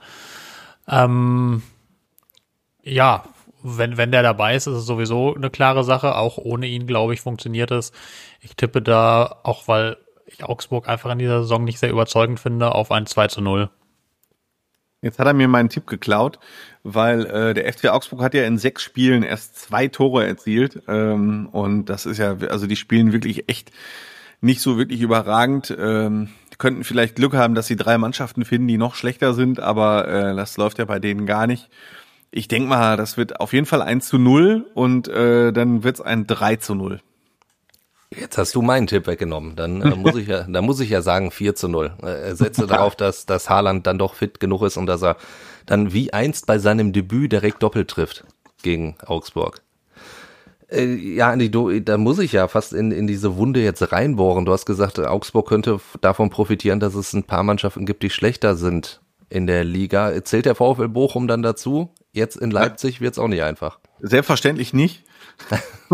[0.86, 1.64] Ähm,
[2.84, 3.24] ja,
[3.64, 6.18] wenn, wenn der dabei ist, ist es sowieso eine klare Sache.
[6.18, 7.94] Auch ohne ihn, glaube ich, funktioniert es.
[8.42, 9.96] Ich tippe da, auch weil
[10.34, 13.70] ich Augsburg einfach in dieser Saison nicht sehr überzeugend finde, auf ein 2 zu 0.
[15.02, 16.38] Jetzt hat er mir meinen Tipp geklaut,
[16.84, 20.84] weil äh, der FC Augsburg hat ja in sechs Spielen erst zwei Tore erzielt.
[20.88, 23.72] Ähm, und das ist ja, also die spielen wirklich echt
[24.42, 25.76] nicht so wirklich überragend.
[25.78, 26.30] Ähm,
[26.62, 30.36] könnten vielleicht Glück haben, dass sie drei Mannschaften finden, die noch schlechter sind, aber äh,
[30.36, 31.70] das läuft ja bei denen gar nicht.
[32.30, 36.02] Ich denke mal, das wird auf jeden Fall 1 zu 0 und äh, dann wird's
[36.02, 37.02] ein 3 zu 0.
[38.16, 39.56] Jetzt hast du meinen Tipp weggenommen.
[39.56, 41.94] Dann äh, muss ich ja, dann muss ich ja sagen 4 zu 0.
[42.04, 45.18] Äh, setze darauf, dass, dass Haaland dann doch fit genug ist und dass er
[45.66, 48.26] dann wie einst bei seinem Debüt direkt doppelt trifft
[48.64, 49.62] gegen Augsburg.
[50.70, 54.46] Äh, ja, Andi, du, da muss ich ja fast in, in diese Wunde jetzt reinbohren.
[54.46, 58.56] Du hast gesagt, Augsburg könnte davon profitieren, dass es ein paar Mannschaften gibt, die schlechter
[58.56, 60.24] sind in der Liga.
[60.24, 61.90] Zählt der VfL Bochum dann dazu?
[62.12, 63.80] Jetzt in Leipzig wird's auch nicht einfach.
[64.02, 65.04] Selbstverständlich nicht.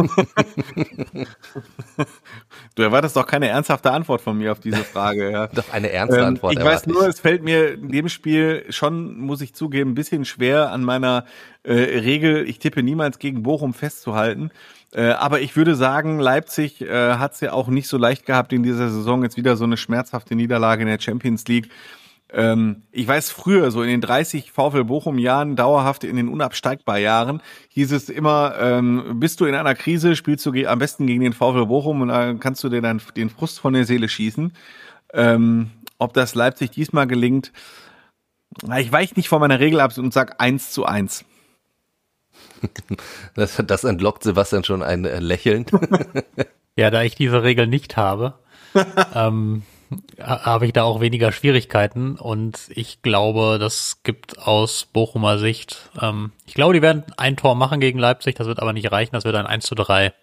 [2.75, 5.31] du erwartest doch keine ernsthafte Antwort von mir auf diese Frage.
[5.31, 5.47] Ja.
[5.53, 6.53] doch eine ernste ähm, Antwort.
[6.53, 10.25] Ich weiß nur, es fällt mir in dem Spiel schon, muss ich zugeben, ein bisschen
[10.25, 11.25] schwer an meiner
[11.63, 14.51] äh, Regel, ich tippe niemals gegen Bochum festzuhalten.
[14.93, 18.53] Äh, aber ich würde sagen, Leipzig äh, hat es ja auch nicht so leicht gehabt
[18.53, 19.23] in dieser Saison.
[19.23, 21.69] Jetzt wieder so eine schmerzhafte Niederlage in der Champions League.
[22.33, 26.97] Ähm, ich weiß früher, so in den 30 VfL Bochum Jahren, dauerhaft in den unabsteigbar
[26.97, 31.21] Jahren, hieß es immer, ähm, bist du in einer Krise, spielst du am besten gegen
[31.21, 34.53] den VfL Bochum und dann kannst du dir dann den Frust von der Seele schießen.
[35.13, 37.51] Ähm, ob das Leipzig diesmal gelingt.
[38.77, 41.25] Ich weiche nicht von meiner Regel ab und sag 1 zu 1.
[43.35, 45.65] Das, das entlockt Sebastian schon ein äh, Lächeln.
[46.77, 48.35] Ja, da ich diese Regel nicht habe,
[49.15, 49.63] ähm,
[50.21, 56.31] habe ich da auch weniger Schwierigkeiten und ich glaube, das gibt aus Bochumer Sicht, ähm,
[56.45, 59.25] ich glaube, die werden ein Tor machen gegen Leipzig, das wird aber nicht reichen, das
[59.25, 60.13] wird ein 1 zu 3.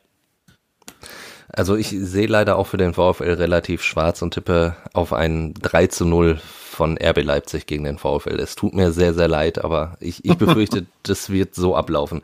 [1.49, 5.87] Also ich sehe leider auch für den VfL relativ schwarz und tippe auf ein 3
[5.87, 6.41] zu 0
[6.75, 8.39] von RB Leipzig gegen den VfL.
[8.41, 12.22] Es tut mir sehr, sehr leid, aber ich, ich befürchte, das wird so ablaufen.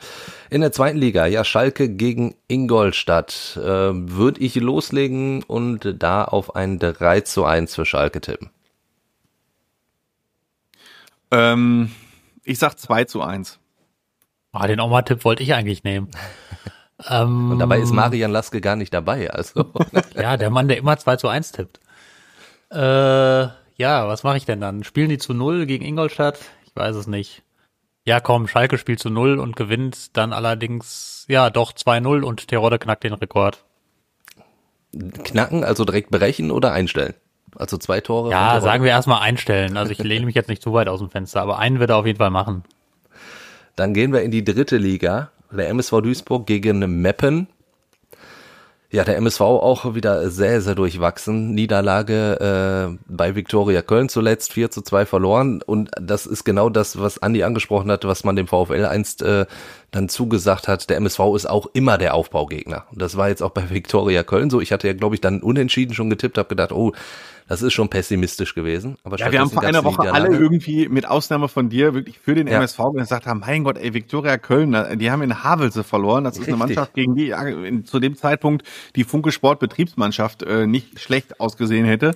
[0.50, 3.56] In der zweiten Liga, ja, Schalke gegen Ingolstadt.
[3.56, 8.50] Äh, Würde ich loslegen und da auf ein 3 zu 1 für Schalke tippen.
[11.30, 11.90] Ähm,
[12.44, 13.58] ich sag 2 zu 1.
[14.52, 16.10] Ah, den Oma-Tipp wollte ich eigentlich nehmen.
[17.08, 19.30] ähm, Und dabei ist Marian Laske gar nicht dabei.
[19.30, 19.72] Also
[20.14, 21.80] Ja, der Mann, der immer 2 zu 1 tippt.
[22.70, 23.48] Äh,
[23.80, 24.84] ja, was mache ich denn dann?
[24.84, 26.38] Spielen die zu 0 gegen Ingolstadt?
[26.66, 27.42] Ich weiß es nicht.
[28.04, 32.78] Ja, komm, Schalke spielt zu 0 und gewinnt dann allerdings, ja, doch 2-0 und Terodde
[32.78, 33.64] knackt den Rekord.
[35.24, 37.14] knacken, also direkt brechen oder einstellen.
[37.56, 38.30] Also zwei Tore.
[38.30, 39.76] Ja, sagen wir erstmal einstellen.
[39.76, 41.96] Also ich lehne mich jetzt nicht zu weit aus dem Fenster, aber einen wird er
[41.96, 42.64] auf jeden Fall machen.
[43.76, 45.30] Dann gehen wir in die dritte Liga.
[45.50, 47.48] Der MSV Duisburg gegen Meppen.
[48.92, 51.54] Ja, der MSV auch wieder sehr, sehr durchwachsen.
[51.54, 55.62] Niederlage äh, bei Viktoria Köln zuletzt 4 zu 2 verloren.
[55.62, 59.46] Und das ist genau das, was Andi angesprochen hat, was man dem VfL einst äh,
[59.92, 60.90] dann zugesagt hat.
[60.90, 62.86] Der MSV ist auch immer der Aufbaugegner.
[62.90, 64.60] Und das war jetzt auch bei Viktoria Köln so.
[64.60, 66.92] Ich hatte ja, glaube ich, dann unentschieden schon getippt, habe gedacht, oh,
[67.50, 68.96] das ist schon pessimistisch gewesen.
[69.02, 72.36] Aber Ja, wir haben vor einer Woche alle irgendwie, mit Ausnahme von dir, wirklich für
[72.36, 72.58] den Ja.
[72.58, 76.22] MSV gesagt haben, mein Gott, ey, Viktoria Köln, die haben in Havelse verloren.
[76.22, 76.76] Das ist eine Richtig.
[76.76, 77.34] Mannschaft, gegen die
[77.82, 78.62] zu dem Zeitpunkt
[78.94, 82.12] die Funke Sport Betriebsmannschaft äh, nicht schlecht ausgesehen hätte.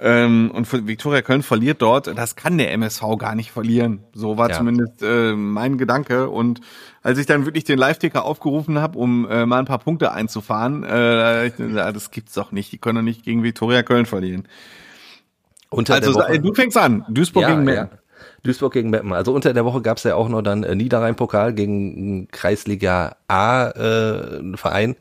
[0.00, 4.04] Ähm, und Viktoria Köln verliert dort, das kann der MSV gar nicht verlieren.
[4.14, 4.56] So war Ja.
[4.56, 6.30] zumindest äh, mein Gedanke.
[6.30, 6.60] Und
[7.02, 10.84] als ich dann wirklich den Live-Ticker aufgerufen habe, um äh, mal ein paar Punkte einzufahren,
[10.84, 12.70] äh, ich, ja, das gibt's doch nicht.
[12.70, 14.46] Die können doch nicht gegen Viktoria Köln verlieren.
[15.70, 17.04] Unter Also du fängst an.
[17.08, 17.98] Duisburg gegen Meppen.
[18.44, 19.12] Duisburg gegen Meppen.
[19.12, 23.16] Also unter der Woche gab es ja auch noch dann äh, Niederrhein-Pokal gegen äh, Kreisliga
[23.26, 24.94] A äh, Verein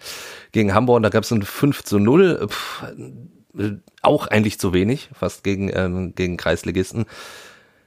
[0.52, 0.98] gegen Hamburg.
[0.98, 2.48] Und da gab es ein 5 zu 0.
[2.50, 2.84] Pff,
[4.02, 7.06] auch eigentlich zu wenig, fast gegen, ähm, gegen Kreisligisten.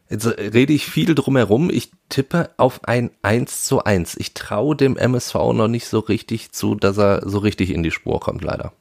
[0.08, 1.70] Jetzt äh, rede ich viel drumherum.
[1.70, 4.16] Ich tippe auf ein 1 zu 1.
[4.16, 7.92] Ich traue dem MSV noch nicht so richtig zu, dass er so richtig in die
[7.92, 8.72] Spur kommt, leider.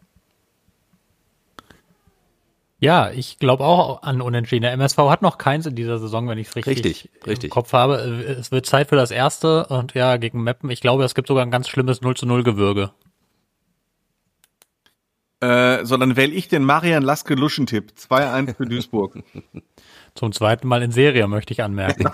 [2.81, 4.63] Ja, ich glaube auch an Unentschieden.
[4.63, 7.51] Der MSV hat noch keins in dieser Saison, wenn ich es richtig, Richtig, im richtig.
[7.51, 7.95] Kopf habe.
[7.95, 10.69] Es wird Zeit für das erste und ja, gegen Meppen.
[10.69, 12.91] Ich glaube, es gibt sogar ein ganz schlimmes 0 zu 0 Gewürge.
[15.41, 17.93] Äh, so, dann wähle ich den Marian Laske Luschentipp.
[17.97, 19.19] 2-1 für Duisburg.
[20.15, 22.09] Zum zweiten Mal in Serie, möchte ich anmerken.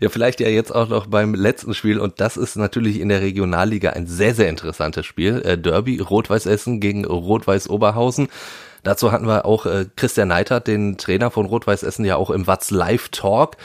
[0.00, 3.22] Ja, vielleicht ja jetzt auch noch beim letzten Spiel und das ist natürlich in der
[3.22, 5.40] Regionalliga ein sehr, sehr interessantes Spiel.
[5.42, 8.28] Äh, Derby Rot-Weiß Essen gegen Rot-Weiß Oberhausen.
[8.82, 12.46] Dazu hatten wir auch äh, Christian Neitert, den Trainer von Rot-Weiß Essen, ja auch im
[12.46, 13.56] Watz Live Talk.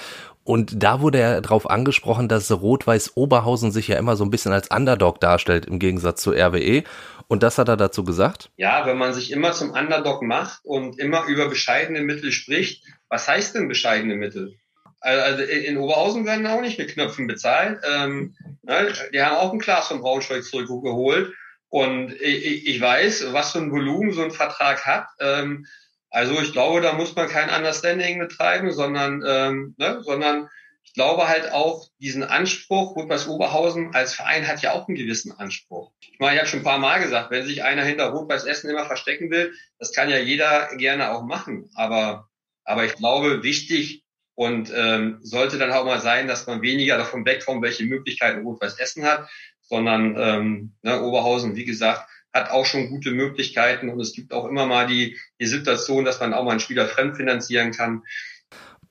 [0.44, 4.54] Und da wurde er darauf angesprochen, dass Rot-Weiß Oberhausen sich ja immer so ein bisschen
[4.54, 6.84] als Underdog darstellt im Gegensatz zu RWE.
[7.28, 8.50] Und das hat er dazu gesagt.
[8.58, 13.28] Ja, wenn man sich immer zum Underdog macht und immer über bescheidene Mittel spricht, was
[13.28, 14.56] heißt denn bescheidene Mittel?
[15.00, 17.80] Also in Oberhausen werden auch nicht mit Knöpfen bezahlt.
[17.90, 21.34] Ähm, ne, die haben auch ein Glas von Braunschweig zurückgeholt.
[21.70, 25.08] Und ich, ich weiß, was für ein Volumen so ein Vertrag hat.
[25.20, 25.66] Ähm,
[26.12, 30.50] also ich glaube, da muss man kein Understanding betreiben, sondern, ähm, ne, sondern
[30.84, 35.32] ich glaube halt auch diesen Anspruch, Rot-Weiß Oberhausen als Verein hat ja auch einen gewissen
[35.32, 35.94] Anspruch.
[36.02, 38.70] Ich meine, ich habe schon ein paar Mal gesagt, wenn sich einer hinter Rot-Weiß Essen
[38.70, 41.70] immer verstecken will, das kann ja jeder gerne auch machen.
[41.76, 42.28] Aber,
[42.66, 44.04] aber ich glaube, wichtig
[44.36, 48.78] und ähm, sollte dann auch mal sein, dass man weniger davon wegkommt, welche Möglichkeiten Rot-Weiß
[48.80, 49.30] Essen hat,
[49.62, 54.46] sondern ähm, ne, Oberhausen, wie gesagt, hat auch schon gute Möglichkeiten und es gibt auch
[54.46, 58.04] immer mal die, die Situation, dass man auch mal einen Spieler fremdfinanzieren kann.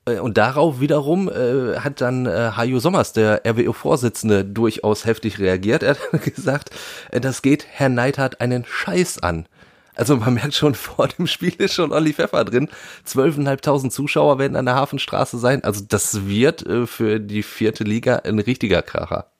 [0.06, 5.82] Äh, Und darauf wiederum äh, hat dann äh, Hajo Sommers, der RWO-Vorsitzende, durchaus heftig reagiert.
[5.82, 6.70] Er hat gesagt,
[7.10, 9.46] äh, das geht Herr Neidhardt einen Scheiß an.
[9.94, 12.68] Also man merkt schon, vor dem Spiel ist schon Olli Pfeffer drin.
[13.06, 15.64] 12.500 Zuschauer werden an der Hafenstraße sein.
[15.64, 19.30] Also das wird äh, für die vierte Liga ein richtiger Kracher.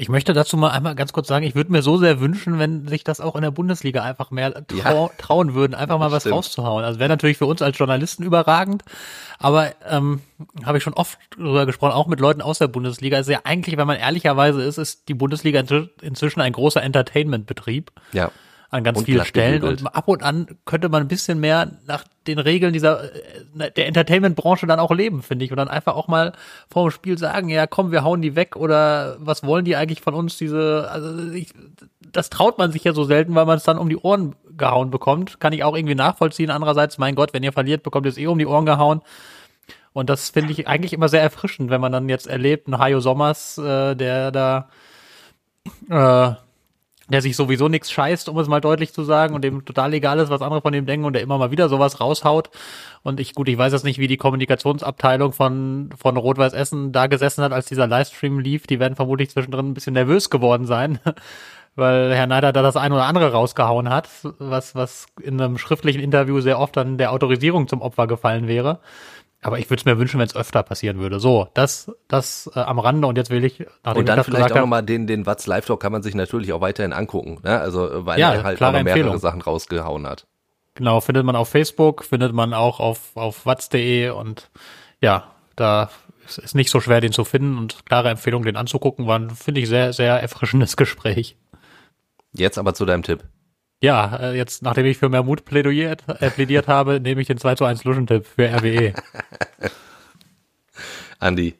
[0.00, 2.86] Ich möchte dazu mal einmal ganz kurz sagen, ich würde mir so sehr wünschen, wenn
[2.86, 6.36] sich das auch in der Bundesliga einfach mehr trau trauen würden, einfach mal was stimmt.
[6.36, 6.84] rauszuhauen.
[6.84, 8.84] Also wäre natürlich für uns als Journalisten überragend,
[9.40, 10.20] aber ähm,
[10.64, 13.16] habe ich schon oft drüber gesprochen, auch mit Leuten aus der Bundesliga.
[13.16, 17.90] Also ja eigentlich, wenn man ehrlicherweise ist, ist die Bundesliga inzw- inzwischen ein großer Entertainment-Betrieb.
[18.12, 18.30] Ja.
[18.70, 19.60] An ganz Und vielen Stellen.
[19.60, 19.80] gebügelt.
[19.80, 23.86] Und ab und an könnte man ein bisschen mehr nach den Regeln dieser äh, der
[23.86, 25.50] Entertainment-Branche dann auch leben, finde ich.
[25.50, 26.32] Und dann einfach auch mal
[26.70, 30.02] vor dem Spiel sagen, ja komm, wir hauen die weg oder was wollen die eigentlich
[30.02, 31.54] von uns, diese, also ich,
[32.12, 34.90] das traut man sich ja so selten, weil man es dann um die Ohren gehauen
[34.90, 35.40] bekommt.
[35.40, 36.50] Kann ich auch irgendwie nachvollziehen.
[36.50, 39.00] Andererseits, mein Gott, wenn ihr verliert, bekommt ihr es eh um die Ohren gehauen.
[39.94, 43.00] Und das finde ich eigentlich immer sehr erfrischend, wenn man dann jetzt erlebt, ein Hajo
[43.00, 44.68] Sommers, äh, der da,
[45.88, 46.34] äh,
[47.10, 50.18] der sich sowieso nichts scheißt, um es mal deutlich zu sagen, und dem total egal
[50.18, 52.50] ist, was andere von ihm denken, und der immer mal wieder sowas raushaut.
[53.02, 57.06] Und ich, gut, ich weiß jetzt nicht, wie die Kommunikationsabteilung von, von Rot-Weiß Essen da
[57.06, 58.66] gesessen hat, als dieser Livestream lief.
[58.66, 61.00] Die werden vermutlich zwischendrin ein bisschen nervös geworden sein.
[61.76, 64.08] Weil Herr Neider da das ein oder andere rausgehauen hat,
[64.40, 68.80] was, was in einem schriftlichen Interview sehr oft dann der Autorisierung zum Opfer gefallen wäre.
[69.40, 71.20] Aber ich würde es mir wünschen, wenn es öfter passieren würde.
[71.20, 74.56] So, das, das äh, am Rande und jetzt will ich, Und dann ich vielleicht auch
[74.56, 77.60] nochmal den, den Watz Live Talk kann man sich natürlich auch weiterhin angucken, ne?
[77.60, 79.18] Also, äh, weil Ja, er halt auch klare noch mehrere Empfehlung.
[79.20, 80.26] Sachen rausgehauen hat.
[80.74, 84.50] Genau, findet man auf Facebook, findet man auch auf, auf watz.de und
[85.00, 85.90] ja, da
[86.26, 89.60] ist ist nicht so schwer, den zu finden und klare Empfehlung, den anzugucken, war finde
[89.60, 91.36] ich, sehr, sehr erfrischendes Gespräch.
[92.32, 93.24] Jetzt aber zu deinem Tipp.
[93.80, 97.38] Ja, äh, jetzt, nachdem ich für mehr Mut plädiert, äh, plädiert habe, nehme ich den
[97.38, 98.48] 2 zu 1 Luschentipp für.
[98.48, 98.94] RWE.
[101.18, 101.54] Andi.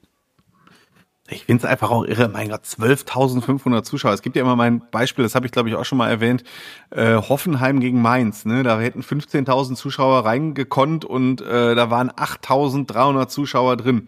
[1.31, 2.29] Ich finde es einfach auch irre.
[2.29, 4.15] Mein Gott, 12.500 Zuschauer.
[4.15, 6.43] Es gibt ja immer mein Beispiel, das habe ich glaube ich auch schon mal erwähnt,
[6.91, 8.47] äh, Hoffenheim gegen Mainz.
[8.47, 8.63] Ne?
[8.63, 14.07] Da hätten 15.000 Zuschauer reingekonnt und äh, da waren 8.300 Zuschauer drin.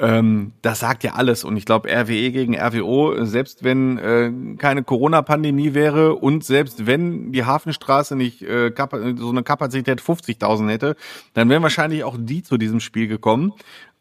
[0.00, 1.44] Ähm, das sagt ja alles.
[1.44, 7.32] Und ich glaube, RWE gegen RWO, selbst wenn äh, keine Corona-Pandemie wäre und selbst wenn
[7.32, 8.72] die Hafenstraße nicht äh,
[9.16, 10.96] so eine Kapazität 50.000 hätte,
[11.34, 13.52] dann wären wahrscheinlich auch die zu diesem Spiel gekommen.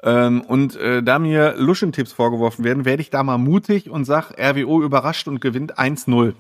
[0.02, 4.32] Ähm, und äh, da mir Luschentipps vorgeworfen werden, werde ich da mal mutig und sag,
[4.40, 6.34] RWO überrascht und gewinnt 1-0.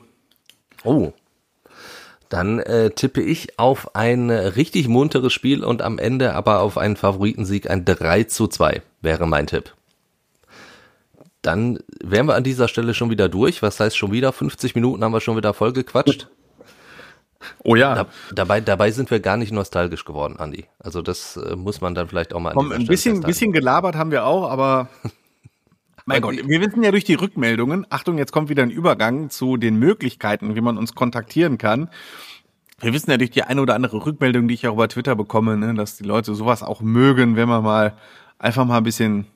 [0.85, 1.11] Oh.
[2.29, 6.77] Dann äh, tippe ich auf ein äh, richtig munteres Spiel und am Ende aber auf
[6.77, 9.73] einen Favoritensieg, ein 3 zu 2 wäre mein Tipp.
[11.41, 13.61] Dann wären wir an dieser Stelle schon wieder durch.
[13.61, 14.31] Was heißt schon wieder?
[14.31, 16.27] 50 Minuten haben wir schon wieder voll gequatscht.
[17.63, 17.95] Oh ja.
[17.95, 20.65] Da, dabei, dabei sind wir gar nicht nostalgisch geworden, Andi.
[20.77, 24.11] Also das äh, muss man dann vielleicht auch mal Komm, ein bisschen, bisschen gelabert haben
[24.11, 24.89] wir auch, aber
[26.09, 29.57] mein Gott, wir wissen ja durch die Rückmeldungen, Achtung, jetzt kommt wieder ein Übergang zu
[29.57, 31.89] den Möglichkeiten, wie man uns kontaktieren kann.
[32.79, 35.55] Wir wissen ja durch die eine oder andere Rückmeldung, die ich auch über Twitter bekomme,
[35.55, 37.93] ne, dass die Leute sowas auch mögen, wenn man mal
[38.39, 39.27] einfach mal ein bisschen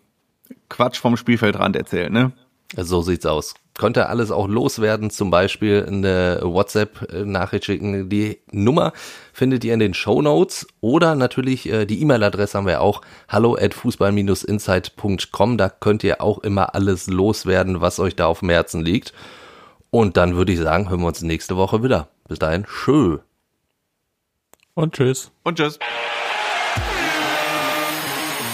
[0.67, 2.31] Quatsch vom Spielfeldrand erzählt, ne?
[2.75, 3.53] So sieht's aus.
[3.75, 8.07] Könnte alles auch loswerden, zum Beispiel eine WhatsApp-Nachricht schicken.
[8.07, 8.93] Die Nummer
[9.33, 13.55] findet ihr in den Show Notes oder natürlich äh, die E-Mail-Adresse haben wir auch hallo
[13.59, 15.57] at fußball-insight.com.
[15.57, 19.13] Da könnt ihr auch immer alles loswerden, was euch da auf dem Herzen liegt.
[19.89, 22.09] Und dann würde ich sagen, hören wir uns nächste Woche wieder.
[22.27, 23.19] Bis dahin, schö.
[24.75, 25.31] Und tschüss.
[25.43, 25.79] Und tschüss.